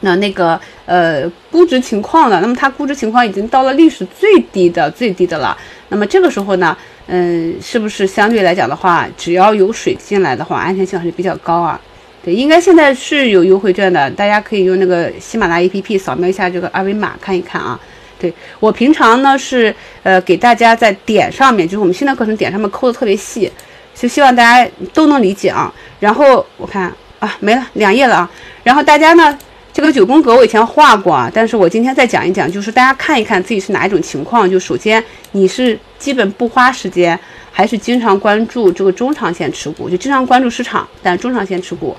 [0.00, 2.42] 那那个呃估值情况了。
[2.42, 5.56] 那么它估值情况已经到了历史最低的最低的了。
[5.92, 6.74] 那么这个时候呢，
[7.06, 11.78] 嗯，是不是相对来讲的话，只要有水进来的话，安全性还是比较高啊？
[12.24, 17.78] 对，应该现在是有优惠券的，大家可以用那个喜马拉雅 APP 扫描一下这个二维码看一看啊。
[18.18, 23.50] 对我平常呢是呃给大家在点上面，就是我们新的课程点上面抠的特别细，
[23.94, 25.70] 就希望大家都能理解啊。
[26.00, 28.30] 然后我看啊没了两页了啊。
[28.62, 29.36] 然后大家呢
[29.72, 34.48] 这个九宫格我以前画过啊，但是我今天再讲一讲，就是大家看一看自己是哪一种情况。
[34.48, 37.18] 就首先你是基本不花时间，
[37.50, 41.96] 还是经常关注这个中长线持股，就经常关注市场，但中长线持股，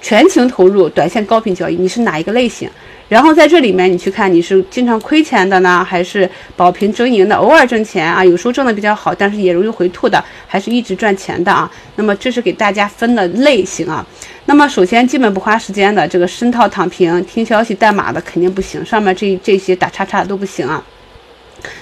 [0.00, 2.70] 全情投入短线高频交易，你是哪一个类型？
[3.08, 11.68] 然后在这里面，你去看你是经常亏钱的呢，还是保平争赢的，偶尔挣钱啊，有时候挣的比较好，但是也容易回吐的，还是一直赚钱的啊？
[11.96, 14.06] 那么这是给大家分的类型啊。
[14.48, 20.82] 那么首先基本不花时间的，这个深套躺平、听消息代码的肯定不行，上面这这些打叉叉都不行啊。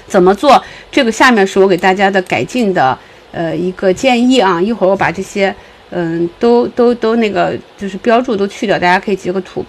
[0.09, 0.61] 怎么做？
[0.91, 2.99] 这个下面是我给大家的改进的
[3.31, 4.61] 呃一个建议啊。
[4.61, 5.55] 一会儿我把这些
[5.91, 9.65] 嗯都都都那个就是标注都去掉，大家可以截个图。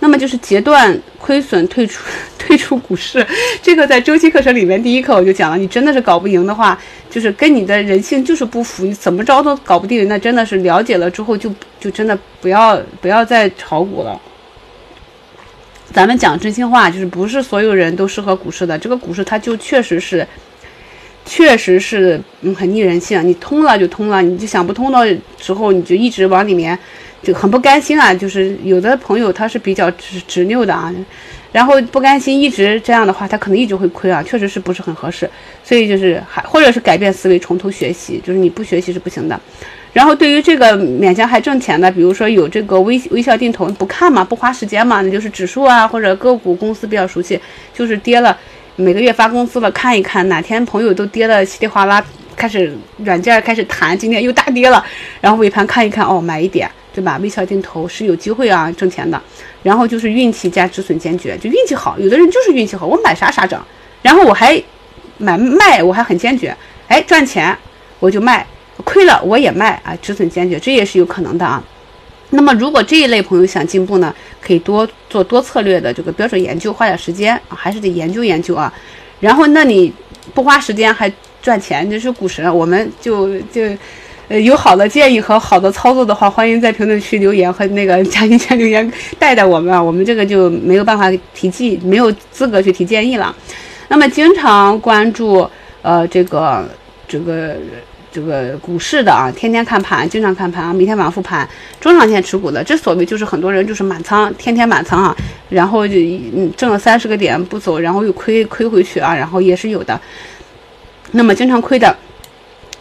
[0.00, 2.04] 那么就是截断亏损，退出
[2.38, 3.26] 退出股市。
[3.60, 6.78] 这个在周期课程里面第一课我就讲了，你真的是搞不赢的话，
[7.10, 10.06] 就是跟你的人性就是不符，你怎么着都搞不定。
[10.08, 14.20] 那真的是了解了之后，就就真的不要不要再炒股了。
[15.92, 18.78] 咱们讲真心话，就是不是所有人都适合股市的。
[18.78, 20.26] 这个股市它就确实是，
[21.24, 23.26] 确实是嗯很逆人性。
[23.26, 26.78] 你通了就通了，你就想不通的时候，你就一直往里面。
[27.22, 30.92] 就很不甘心啊，就是有的朋友他是比较执执拗的啊，
[31.52, 35.28] 然后不甘心一直这样的话，他可能一直会亏啊，确实是不是很合适，
[35.64, 39.38] 所以就是还或者是改变思维，从头学习，就是你不学习是不行的。
[39.92, 47.40] 然后对于这个勉强还挣钱的，比如说有这个微微笑定投，不看嘛，不花时间嘛，那就是指数啊或者个股公司比较熟悉，
[47.74, 48.36] 就是跌了
[48.76, 52.04] 每个月发工资了看一看，哪天朋友都跌的稀里哗啦，
[52.36, 54.84] 开始软件开始弹，今天又大跌了，
[55.20, 56.70] 然后尾盘看一看，哦买一点。
[56.98, 57.16] 对吧？
[57.22, 59.22] 微笑定投是有机会啊，挣钱的。
[59.62, 61.96] 然后就是运气加止损坚决，就运气好。
[61.96, 63.64] 有的人就是运气好，我买啥啥涨。
[64.02, 64.60] 然后我还
[65.16, 66.52] 买卖，我还很坚决。
[66.88, 67.56] 哎，赚钱
[68.00, 68.44] 我就卖，
[68.82, 71.62] 亏了我也卖啊，止损坚决，这也是有可能的啊。
[72.30, 78.74] 那么如果这一类朋友想进步呢，可以多做多策略的这个标准研究，花点时间啊，还是得研究研究啊。
[79.20, 79.92] 然后那你
[80.34, 81.08] 不花时间还
[81.40, 83.62] 赚钱，就是股神，我们就就。
[84.28, 93.34] 呃，有好的建议和好的操作的话，欢迎在评论区留言和那个加进群留言带带我们啊，我们这个就没有办法提建，没有资格去提建议了。
[93.88, 95.48] 那么经常关注
[95.80, 96.62] 呃这个
[97.08, 97.56] 这个
[98.12, 101.48] 这个股市的啊，天天看盘，经常看盘啊，每天晚复盘，
[101.80, 105.16] 中长线持股的，这所谓就是很多人就是满仓，天天满仓啊，
[105.48, 109.98] 然后就嗯挣了三十个点不走，然后又亏亏回去啊，然后也是有的。
[111.12, 111.96] 那么经常亏的。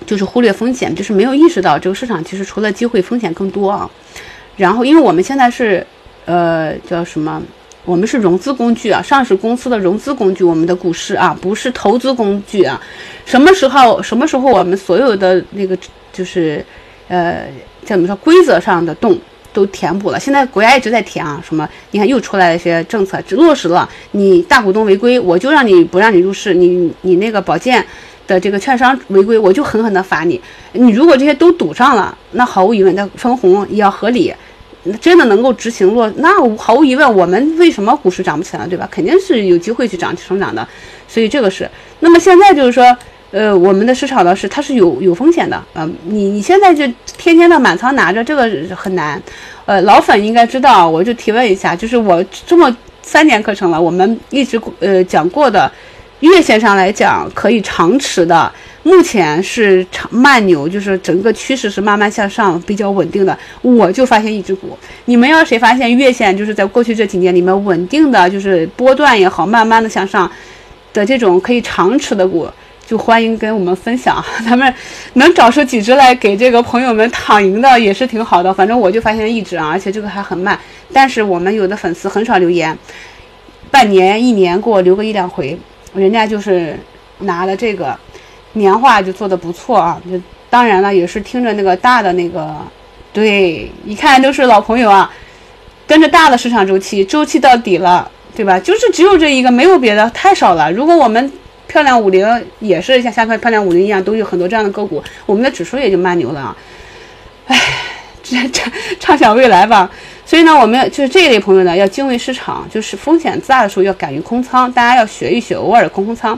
[0.08, 3.88] 就是忽略风险，就是没有意识到这个市场其实除了机会，风险更多啊。
[4.55, 5.86] 然后，因为我们现在是，
[6.26, 7.39] 呃，叫什么，
[7.86, 12.82] 我们是融资工具啊，上市公司的融资工具，我们的股市啊，不是投资工具啊。
[13.26, 15.78] 什么时候，什么时候我们所有的那个
[16.12, 16.66] 就是，
[17.10, 17.45] 呃，
[17.86, 19.20] 怎么说，规则上的洞
[19.53, 20.20] 都填补了？
[20.20, 21.70] 现在国家一直在填啊，什么？
[21.91, 23.88] 你看又出来了一些政策，只落实了。
[24.12, 26.53] 你大股东违规，我就让你不让你入市。
[26.53, 27.86] 你你那个保荐
[28.28, 30.40] 的这个券商违规，我就狠狠的罚你。
[30.74, 34.34] 你如果这些都堵上了，那毫无疑问，那分红也要合理。
[35.02, 38.88] 真的能够执行落，那毫无疑问，我们为什么股市涨不起来，对吧？
[38.90, 40.66] 肯定是有机会去涨成长的，
[41.10, 41.70] 所以这个是。
[42.00, 42.98] 那么现在就是说，
[43.32, 49.22] 呃，我们的市场呢是它是有有风险的，呃，你你现在就天天的满仓拿着，这个很难。
[49.66, 55.70] 呃，老粉应该知道，我就提问一下，就是我这么三年课程了，我们一直呃讲过的，
[56.22, 58.51] 月线上来讲可以长持的。
[58.84, 63.38] 目前是长慢牛，就是整个趋势是慢慢向上，比较稳定的。
[63.61, 70.32] 我就发现一只股，你们要谁发现月线就是在过去这几年里面稳定的就是波段也好，慢慢的向上
[70.93, 72.47] 的这种可以长持的股，
[72.86, 74.24] 就欢迎跟我们分享。
[74.45, 74.74] 咱们
[75.15, 78.53] 能找出几只来给这个朋友们躺赢的也是挺好的。
[78.53, 80.57] 反正我就发现一只啊，而且这个还很慢。
[80.93, 82.78] 但是我们有的粉丝很少留言，
[83.70, 85.59] 半年一年给我留个一两回，
[85.98, 86.80] 人家就是
[87.20, 87.98] 拿了这个。
[88.54, 90.20] 年化就做的不错啊，就
[90.50, 92.56] 当然了，也是听着那个大的那个，
[93.14, 95.14] 对，一看都是老朋友啊，
[95.86, 98.60] 跟着大的市场周期，周期到底了，对吧？
[98.60, 100.72] 就是只有这一个，没有别的，太少了。
[100.72, 101.32] 如果我们
[101.68, 102.26] 漂亮五零
[102.58, 106.58] 也是像像漂亮五零一样，都有很多这样的个股，我们的指数也就慢牛了啊。
[107.45, 107.56] 唉，
[108.52, 109.90] 畅畅想未来吧。
[110.26, 116.38] 所以呢，我们就是这一类朋友呢，要敬畏市场，就是风险大的时候要敢于空仓，大家要学一学，偶尔空空仓。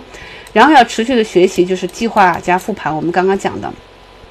[0.51, 2.95] 然后要持续的学习，就是计划加复盘。
[2.95, 3.71] 我们刚刚讲的，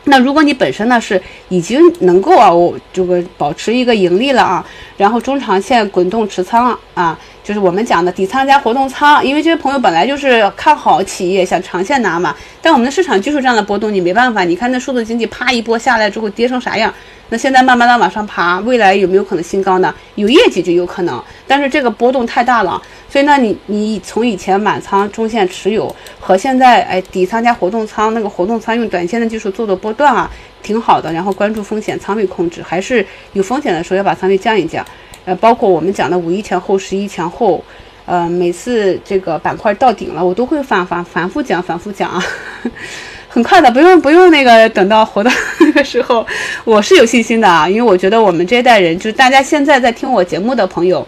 [0.05, 9.25] 那如果你本身呢是已经能够啊，我这个保持一个盈利了啊，然后中长线滚动持仓啊，就是我们讲的底仓加活动仓。
[9.25, 12.35] 因为这些朋友本来就是看好企业，想长线拿嘛。
[12.61, 14.43] 但我们的市场就是这样的波动，你没办法。
[14.43, 16.93] 你看那数字经济啪一波下来之后跌成啥样？
[17.31, 19.95] 那现在慢慢的往上爬，未来有没有可能新高呢？
[20.15, 22.81] 有业绩就有可能，但是这个波动太大了。
[23.11, 30.31] 所以呢，你你从以前满仓中线持有和现在哎底仓加活动仓，那个活动仓用短线的技术做的波段啊，
[30.63, 31.13] 挺好的。
[31.13, 34.85] 然后关注风险，仓位控制，还是有风险的时候要把仓位降一降。
[35.25, 37.63] 呃，包括我们讲的五一前后、十一前后，
[38.07, 42.23] 呃，每次这个板块到顶了，我都会反反反复讲，反复讲啊，
[43.29, 46.27] 很快的，不用不用那个等到活到那个时候，
[46.65, 51.07] 我是有信心的啊，因为我觉得我们这一代人，就是大家现在在听我节目的朋友。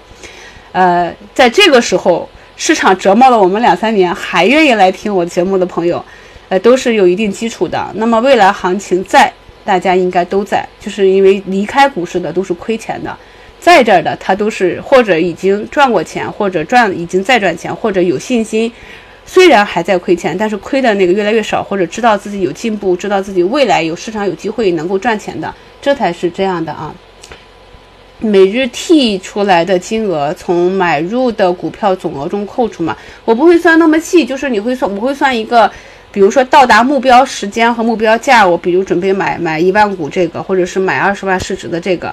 [0.72, 6.04] 呃，在这个时候，市场折磨了我们两三年，还愿意来听我节目的朋友，
[6.48, 7.90] 呃，都是有一定基础的。
[7.94, 9.32] 那么未来行情在，
[9.64, 13.16] 大家应该都在，就是因为离开股市的都是亏钱的，
[13.58, 18.70] 在这儿的他都是或者已经赚过钱，或者赚已经在赚钱，或者有信心，
[19.32, 26.92] 虽然还在亏钱，但是亏的那个越来越少，或者知道自己有进步，知道自己未来有市场有机会能够赚钱的，这才是这样的啊。
[28.18, 32.96] 每日 T 出来的金额从买入的股票总额中扣除嘛？
[33.24, 35.70] 我不会算那么细，就是你会算，我会算一个，
[36.10, 42.12] 比如说到达目标时间和目标价，我比如准备买买一万股这个，或者是买二十万市值的这个，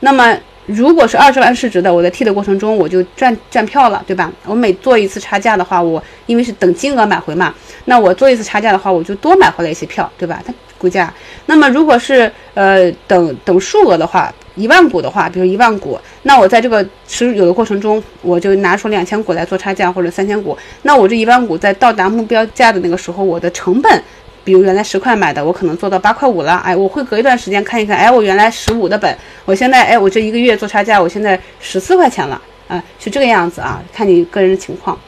[0.00, 0.34] 那么
[0.66, 4.32] 如果是二十万市值的，我在 T 的过程中我就赚赚票了，对吧？
[4.46, 7.54] 我每做一次差价的话，我因为是等金额买回嘛，
[7.84, 10.42] 那我做一次差价的话，我就多买回来一些票，对吧？
[10.46, 11.12] 它股价，
[11.46, 14.32] 那么如果是呃等等数额的话。
[14.56, 20.56] 一万股的话，比如一万股，那我在这个持有的过程中，我就拿出两千股来做差价，或者三千股。
[20.82, 24.02] 那我这一万股在到达目标价的那个时候，我的成本，
[24.44, 26.56] 比如原来十块买的，我可能做到八块五了。
[26.58, 34.98] 哎，我会隔一段时间看一看，哎，我原来十五的本，我现在，哎，我这一个月做差价，我现在十四块钱了，啊，是这个样子啊，看你个人的情况，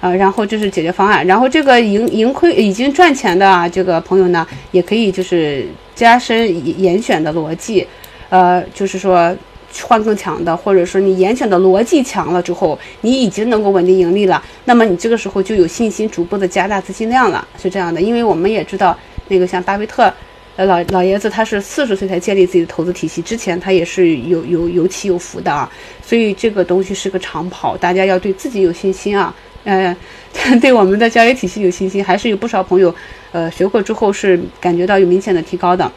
[0.00, 1.26] 啊，然后这是解决方案。
[1.26, 7.86] 然后这个盈盈亏已经赚钱的啊，这个朋友呢，也可以就是加深严选的逻辑。
[8.30, 9.34] 呃，就是说
[9.84, 18.00] 换更强的，或者说你严选的逻辑强了之后，你已经能够稳定盈利了，那么你这个时候就有信心逐步的加大资金量了，是这样的。
[18.00, 18.96] 因为我们也知道，
[19.28, 20.12] 那个像巴菲特，
[20.56, 25.70] 呃老老爷子他是四十岁才建立自己的投资体系，之前他也是有 有有起有伏的啊，
[26.02, 29.34] 所以这个东西是个长跑，大家要对自己有信心啊，
[29.64, 29.96] 呃，
[30.60, 32.94] 对我们的交易体系有信心，还是有不少朋友，
[33.32, 35.90] 呃，学过之后是感觉到有明显的提高的。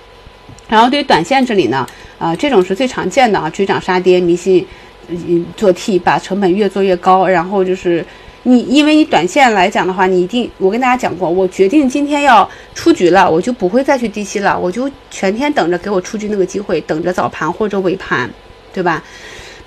[0.71, 1.85] 然后对于短线这里呢，
[2.17, 4.65] 啊，这种是最常见的啊，追涨杀跌，迷信，
[5.09, 7.27] 嗯，做 T，把成本越做越高。
[7.27, 8.05] 然后就是
[8.43, 18.29] 你，因为你短线来讲的话，你一定，我跟大家讲过，我决定今天要出局了，我就不会再去低吸了，我就全天等着给我出局那个机会，等着早盘或者尾盘，
[18.71, 19.03] 对吧？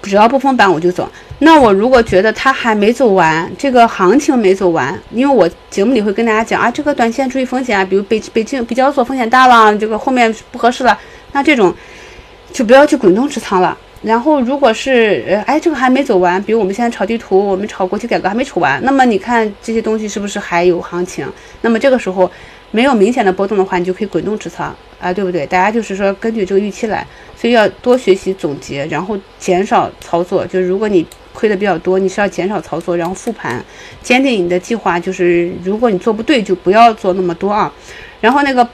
[0.05, 1.09] 只要不封板我就走。
[1.41, 10.97] 那我如果觉得它还没走完，这个行情没走完，因为我节目里会跟大家讲啊，这个短线注意风险啊，比如北北京北交所风险大了，这个后面不合适了，
[11.33, 11.75] 那这种
[12.53, 13.77] 就不要去滚动持仓了。
[14.03, 21.27] 然后如果是呃，哎，这个还没走完，比如我们现在炒地图，我们炒国企改革还没炒完，那么你看这些东西是不是还有行情？
[21.63, 22.31] 那么这个时候
[22.71, 24.75] 没有明显的波动的话，你就可以滚动持仓
[25.05, 25.47] 啊，对不对？
[25.47, 27.07] 大家就是说根据这个预期来，
[27.37, 30.47] 所以要多学习总结，然后减少操作。
[30.47, 33.63] 就是如果你亏的比较多，你是要减少操作，然后复盘，
[34.03, 34.99] 坚定你的计划。
[34.99, 37.73] 就是如果你做不对，就不要做那么多啊。
[38.21, 38.67] 然后那个。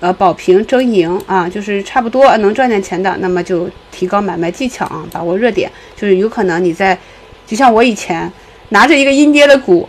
[0.00, 5.68] 呃，保平争赢啊，就是差不多能赚点钱的，那么就提高买卖技巧啊，把握热点。
[5.96, 6.96] 就是有可能你在，
[7.44, 8.32] 就像我以前
[8.68, 9.88] 拿着一个阴跌的股，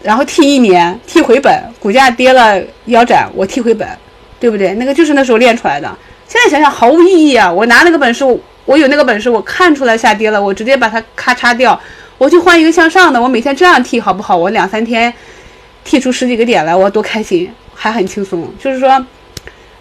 [0.00, 3.88] 然后 T 一年，T 回本，股价跌了腰斩，我 T 回本，
[4.42, 4.74] 对不对？
[4.74, 5.88] 那个就是那时候练出来的。
[6.26, 7.50] 现在想想毫无意义啊！
[7.50, 8.24] 我拿那个本事，
[8.64, 11.80] 我有那个本事，我看出来下跌了，我直接把它咔嚓掉，
[12.18, 14.36] 我去换一个向上的，我每天这样剃好不好？
[14.36, 15.14] 我两三天
[15.84, 18.52] 剃出十几个点来，我多开心，还很轻松。
[18.58, 19.06] 就是说。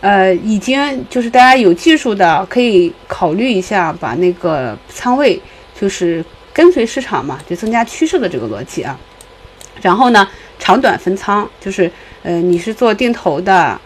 [0.02, 5.40] 呃，已经就是大家有技术的可以考虑一下，把那个仓位
[5.80, 8.98] 就是跟随市场嘛，就增加趋势的这个逻辑啊。
[9.80, 10.28] 然后呢，
[10.58, 11.92] 长短分仓，就是
[12.24, 13.80] 呃，你是做定投的，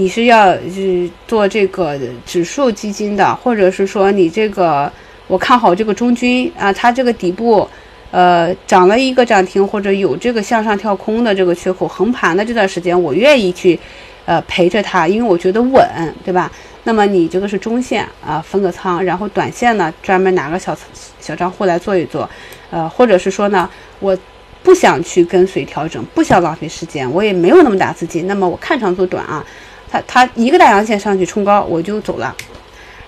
[0.00, 4.90] 你是要是做这个指数基金的，或者是说你这个
[5.26, 7.68] 我看好这个中军啊，它这个底部
[8.10, 13.78] 呃涨了一个涨停，或者有这个向上跳空的这个缺口横盘的这段时间，我愿意去。
[14.26, 15.84] 呃，陪着它，因为我觉得稳，
[16.24, 16.48] 对吧？
[16.84, 20.76] 那么你这个是中线啊，分个仓，然后短线呢，专门拿个小
[21.18, 22.28] 小账户来做一做，
[22.70, 23.68] 呃，或者是说呢，
[23.98, 24.16] 我
[24.62, 29.44] 不想去跟随调整，不想浪费时间，我也没有那么大资金，那么我看长做短啊，
[29.90, 32.34] 它它一个大阳线上去冲高，我就走了，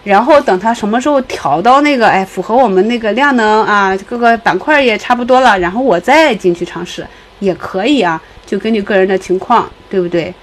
[0.03, 7.07] 然后等它什么时候调到那个哎符合我们那个量能啊，各个板块也差不多了，然后我再进去尝试
[7.39, 10.35] 也可以啊，就根据个人的情况，对不对？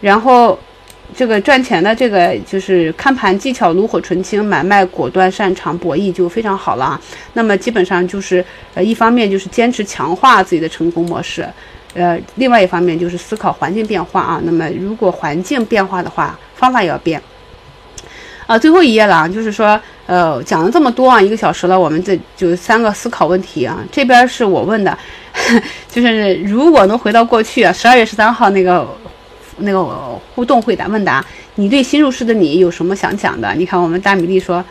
[0.00, 0.58] 然后，
[1.16, 7.00] 这个赚钱的这个就是看盘技巧炉火纯青，买卖果断擅长博弈就非常好了。
[7.32, 8.44] 那么基本上就是
[8.74, 11.48] 呃，一方面就是坚持强化自己的成功模式，
[11.94, 14.40] 呃，另外一方面就是思考环境变化啊。
[14.44, 17.20] 那么如果环境变化的话，方法也要变。
[18.46, 23.82] 啊，最后一页了啊，就是说呃，讲了这么多啊，一个小时了，我们这就三个思考问题啊。
[23.90, 24.96] 这边是我问的，
[25.88, 28.86] 就是如果能回到过去啊，十二月十三号那个。
[29.58, 29.84] 那个
[30.34, 33.54] 互动会答问答，你对新入市的你有什么想讲的？
[33.54, 34.64] 你看我们大米粒说，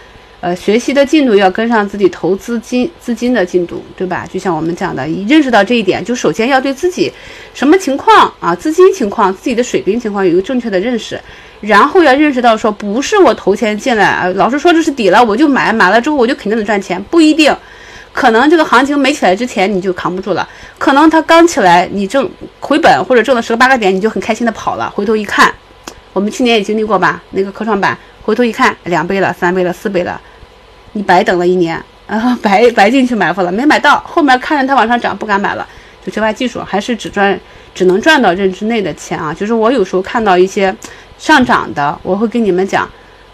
[0.43, 4.27] 呃，学习的进度要跟上自己投资金资金的进度，对吧？
[4.29, 7.09] 就像我们讲的，认识到这一点，就首先要对自己
[7.53, 11.17] 什么情况啊，资金情况、自己的水平情况有一个正确的认识，
[11.61, 17.55] 然后要认识到说，不是我投钱进来啊，老师说这是底了，我就买，买了之后我就肯定能赚钱，不一定。
[18.11, 20.45] 可能这个行情没起来之前你就扛不住了，
[20.77, 22.29] 可能它刚起来你挣
[22.59, 25.49] 回本或者挣了十个八个点你就很开心的跑了，回头一看，
[26.11, 30.19] 我们去年也经历过吧，那个科创板回头一看两倍了三倍了四倍了，
[30.93, 35.67] 你白等了一年啊， 白白进去埋伏了，没买到，后面看着它往上涨不敢买了，
[36.05, 37.39] 就这块技术还是只赚
[37.75, 40.75] 只能赚到认知内的钱啊，就是我有时候看到一些
[41.17, 42.89] 上涨的，我会跟你们讲。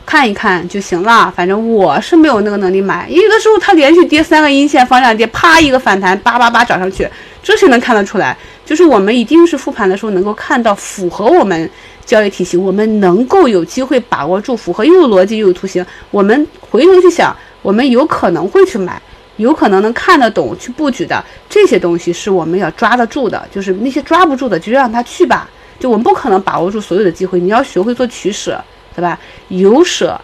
[0.05, 3.07] 看一看就行了，反正我是没有那个能力买。
[3.11, 7.07] 有的时候它连续跌三个阴线，放量跌，啪一个反弹，叭叭叭涨上去，
[7.43, 8.35] 这谁能看得出来？
[8.65, 11.69] 就是我们一定是复盘的时候能够看到符合我们
[12.07, 15.85] 交易体系，我们能够有机会把握住，符合又有逻辑又有图形。
[16.09, 19.01] 我们回头去想，我们有可能会去买，
[19.37, 23.47] 有可能能看得懂去布局的这些东西是我们要抓得住的。
[23.51, 25.49] 就是那些抓不住的，就让它去吧。
[25.79, 28.63] 就我们不可能把握住所有的机会，你要学会做取舍。
[28.95, 29.17] 对吧？
[29.47, 30.19] 有舍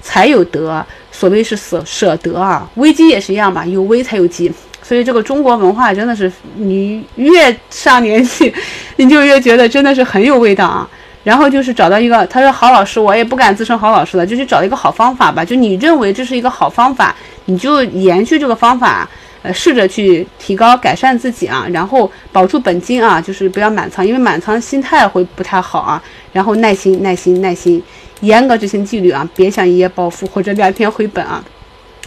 [0.00, 2.70] 才有得，所谓是舍舍得啊。
[2.76, 4.52] 危机也是一样吧，有危才有机。
[4.84, 8.54] 所以这个中国文化真的是，你越上年纪，
[8.96, 10.88] 你就越觉得真的是很有味道啊。
[11.30, 15.44] 然后就是找到一个，他说好老师，我也不敢自称好老师了，就去找一个好方法吧。
[15.44, 19.08] 就你认为这是一个好方法，你就延续这个方法，
[19.42, 21.64] 呃，试着去提高改善自己啊。
[21.70, 26.02] 然后保住本金啊，就是不要满仓，因为满仓心态会不太好啊。
[26.32, 27.80] 然后耐心，耐心，耐心。
[28.22, 31.40] 严格执行纪律啊，别想一夜暴富或者两天回本啊，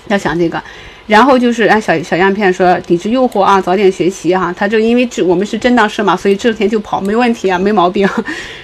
[0.10, 0.62] 要想这个。
[1.08, 4.54] 然后就是按小小样片说，抵制诱惑啊，早点学习哈。
[4.58, 8.06] 他就因为这我们是震荡市嘛，所以这天就跑没问题啊，没毛病。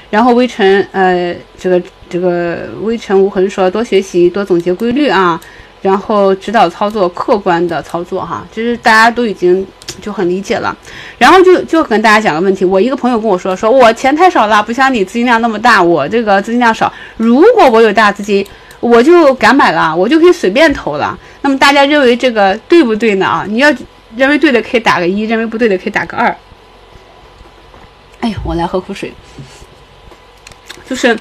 [0.09, 5.39] 然后微尘呃，这个这个微尘无痕说，多学习，多总结规律啊。
[5.81, 9.65] 然后指导操作，客观的操作哈，就是大家都已经
[10.01, 10.75] 就很理解了。
[11.17, 16.91] 然后就就跟大家讲个问题，我一个朋友跟我说，说我钱太少了，不像你资金量那么大，我这个资金量少。
[17.15, 18.45] 如果我有大资金，
[18.81, 21.17] 我就敢买了，我就可以随便投了。
[21.43, 23.25] 那么大家认为这个对不对呢？
[23.25, 23.73] 啊，你要
[24.17, 26.35] 认为对的可以打个一，认为不对的可以打个二。
[28.19, 29.13] 哎呀，我来喝口水。
[30.89, 31.15] 就是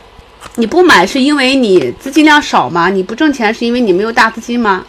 [0.55, 2.89] 你不买是因为你资金量少吗？
[2.89, 4.87] 你不挣钱是因为你没有大资金吗？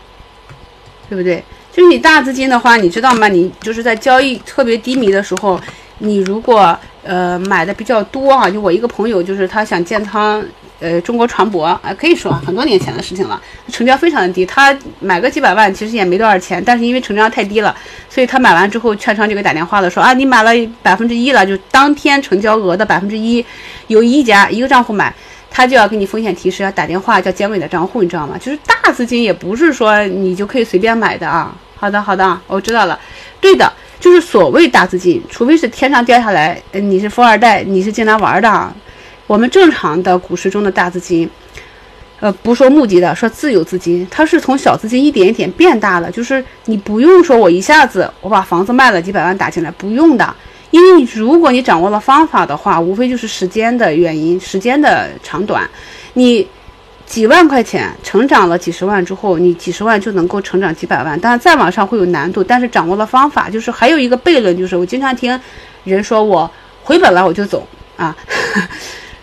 [1.10, 1.44] 对不对？
[1.74, 3.28] 就是你大资金的话，你知道吗？
[3.28, 5.60] 你就是在交易特别低迷的时候，
[5.98, 10.42] 你如果呃买的比较多啊，就我一个朋友，就是他想建仓。
[10.80, 13.42] 呃，中国船舶啊，可以说很多年前的事情了，
[13.72, 14.46] 成交非常的低。
[14.46, 17.76] 他买个几百万，其实也没多少钱，但是因为成交量太低了，
[18.10, 20.52] 所以他买完之后，券商就给打电话了，说啊，你买了
[20.82, 23.46] 百分之一了，就当天成交额的百分之一，
[23.88, 25.14] 有一家一个账户买，
[25.52, 28.38] 他就要给你风险提示，要打电话叫监委的账户，你知道吗？
[28.40, 31.54] 就是大资金也不是说你就可以随便买的啊。
[31.76, 32.98] 好的，好的，我知道了。
[33.42, 38.74] 对的，就是所谓大资金，除非是天上掉下来，你是富二代，你是进来玩的啊。
[39.30, 41.30] 我们正常的股市中的大资金，
[42.20, 46.10] 呃，不说目的的，说自由资金，它是从小资金一点一点变大的。
[46.10, 50.36] 就是你不用说我一下子我把房子卖了几百万打进来，不用的。
[50.72, 55.70] 因为如果你掌握了方法的话，无非就是时间的原因，时间的长短。
[56.14, 56.48] 你
[57.06, 61.20] 几万块钱成长了几十万之后，你几十万就能够成长几百万。
[61.20, 65.40] 当然再往上会有难度，但是掌握了方法，就是还有一个悖论，就是我经常听
[65.84, 66.50] 人说我
[66.82, 68.16] 回本了我就走啊。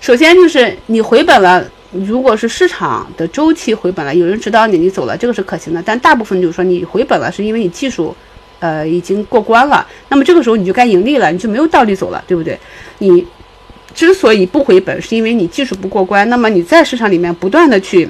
[0.06, 5.82] 首先就是你回本了，如果是市场的周期回本了，有人指导你，你走了，这个是可行的。
[5.84, 8.14] 但大部分就是说你回本了，是因为你技术，
[8.60, 9.84] 呃，已经过关了。
[10.08, 12.56] 那么这个时候你就该盈利了，你就没有道理走了，对不对？
[12.98, 13.26] 你
[13.96, 16.30] 之所以不回本，是因为你技术不过关。
[16.30, 18.08] 那么你在市场里面不断的去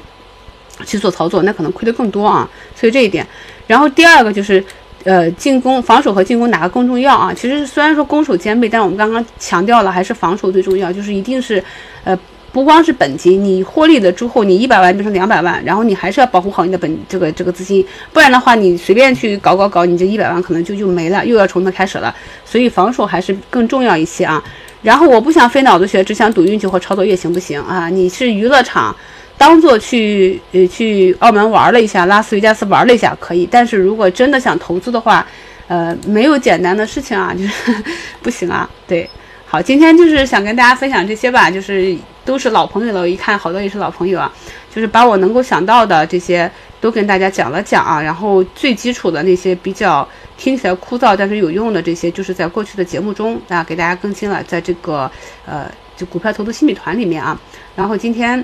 [0.85, 2.47] 去做操作，那可能亏的更多啊。
[2.75, 3.27] 所以这一点。
[3.67, 4.63] 然后第二个就是。
[5.07, 7.33] 呃，进攻、防守和进攻哪个更重要啊？
[7.33, 10.93] 其实虽然说攻守兼备，但我们刚刚强调了，还是防守最重要。
[10.93, 11.63] 就是一定是，
[12.03, 12.19] 呃，
[12.51, 22.13] 不光是本金，你获利了之后，你一百万变成两百万，然后你还是要保护好你的本这个这个资金，不然的话，你随便去搞搞搞，你这一百万可能就就没了，又要从头开始了。
[22.45, 24.43] 所以防守还是更重要一些啊。
[24.83, 27.89] 然后我不想费脑子学，只想赌运气或操作业行不行啊？
[27.89, 28.95] 你是娱乐场。
[29.39, 35.27] 当做去呃去澳门玩了一下，拉斯维加斯玩了一下可以，但是如果真的想投资的话，
[35.69, 37.75] 呃，没有简单的事情啊，就是
[38.23, 38.69] 不行啊。
[38.87, 39.09] 对，
[39.45, 41.95] 好，今天就是想跟大家分享这些吧，就是
[42.25, 44.33] 都是老朋友了，我一看好多也是老朋友啊，
[44.75, 46.51] 就是把我能够想到的这些
[46.81, 50.09] 都跟大家讲了讲啊，然后最基础的那些比较
[50.39, 55.11] 听起来枯燥但是有用的这些，就是在过去的节目中啊给大家更新了，在这个
[55.45, 57.39] 呃就股票投资新米团里面啊，
[57.75, 58.43] 然后今天。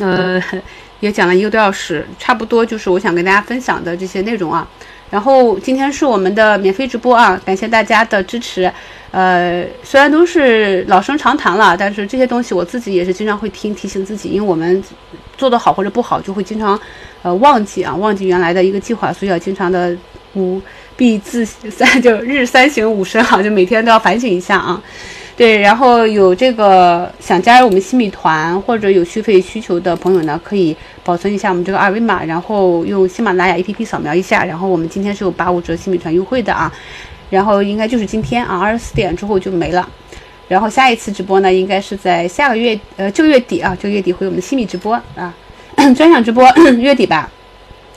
[0.00, 0.42] 呃，
[1.00, 4.66] 也讲了一个多小时，差不多就是我想跟大家分享的这些内容啊。
[5.10, 8.70] 然后今天是我们的免费直播啊，感谢大家的支持。
[9.10, 14.82] 呃，虽然都是老生常谈了，但是这些东西我自己也是经常会听，提醒自己，因为我们
[15.36, 16.78] 做得好或者不好，就会经常
[17.22, 19.92] 呃忘记啊，忘记原来的一个计划，所以要经常的
[20.34, 20.62] 五
[20.96, 24.80] 必自 三就日三省吾身啊，就每天都要反省一下啊。
[25.40, 34.44] 对，然后有这个想加入我们新米团或者有续费需求的朋友呢，可以保存一下我们这个二维码，然后用喜马拉雅 APP 扫描一下。
[34.44, 36.70] 然后我们今天是有八五折新米团优惠的啊，
[37.30, 39.88] 然后应该就是今天啊，二十四点之后就没了。
[40.46, 45.34] 然后下一次直播呢，应该是在下个月呃这个月底啊，这个月底会有我们的新米直播啊，
[45.96, 46.46] 专享直播
[46.78, 47.30] 月底吧，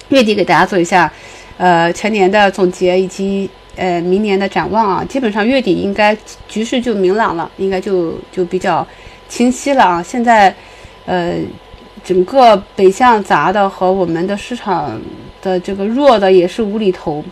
[0.07, 1.11] 月底给大家做一下
[1.57, 3.49] 呃全年的总结以及。
[3.76, 6.16] 呃，明年的展望啊，基本上月底应该
[6.48, 8.86] 局势就明朗了，应该就就比较
[9.28, 10.04] 清晰了啊。
[10.04, 10.56] 现在，
[11.08, 11.40] 呃，
[12.04, 15.02] 整个北向砸的和我们的市场
[15.41, 17.26] 的这个弱的也是无厘头，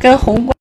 [0.00, 0.52] 跟宏观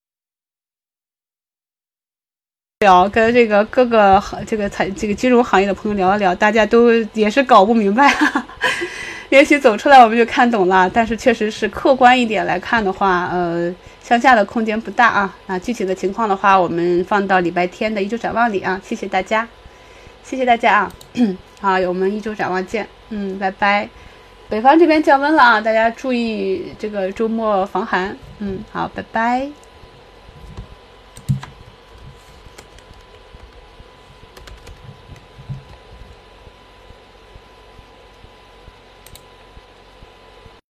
[2.82, 8.14] 聊，跟这个各个行这个财这个金融行业的朋友聊了聊，大家都也是搞不明白。
[9.30, 13.74] 也许走出来我们就看懂了，但是确实是客观一点来看的话，呃。
[14.10, 18.82] 向下的空间不大啊，那具体的情况的话，我们放到礼拜天的一周展望里啊。
[18.84, 19.48] 谢谢大家，
[20.24, 20.92] 谢谢大家啊。
[21.62, 22.88] 好，我们一周展望见。
[23.10, 23.88] 嗯，拜拜。
[24.50, 28.18] 北方这边降温了啊，大家注意这个周末防寒。
[28.40, 29.69] 嗯，好，拜拜。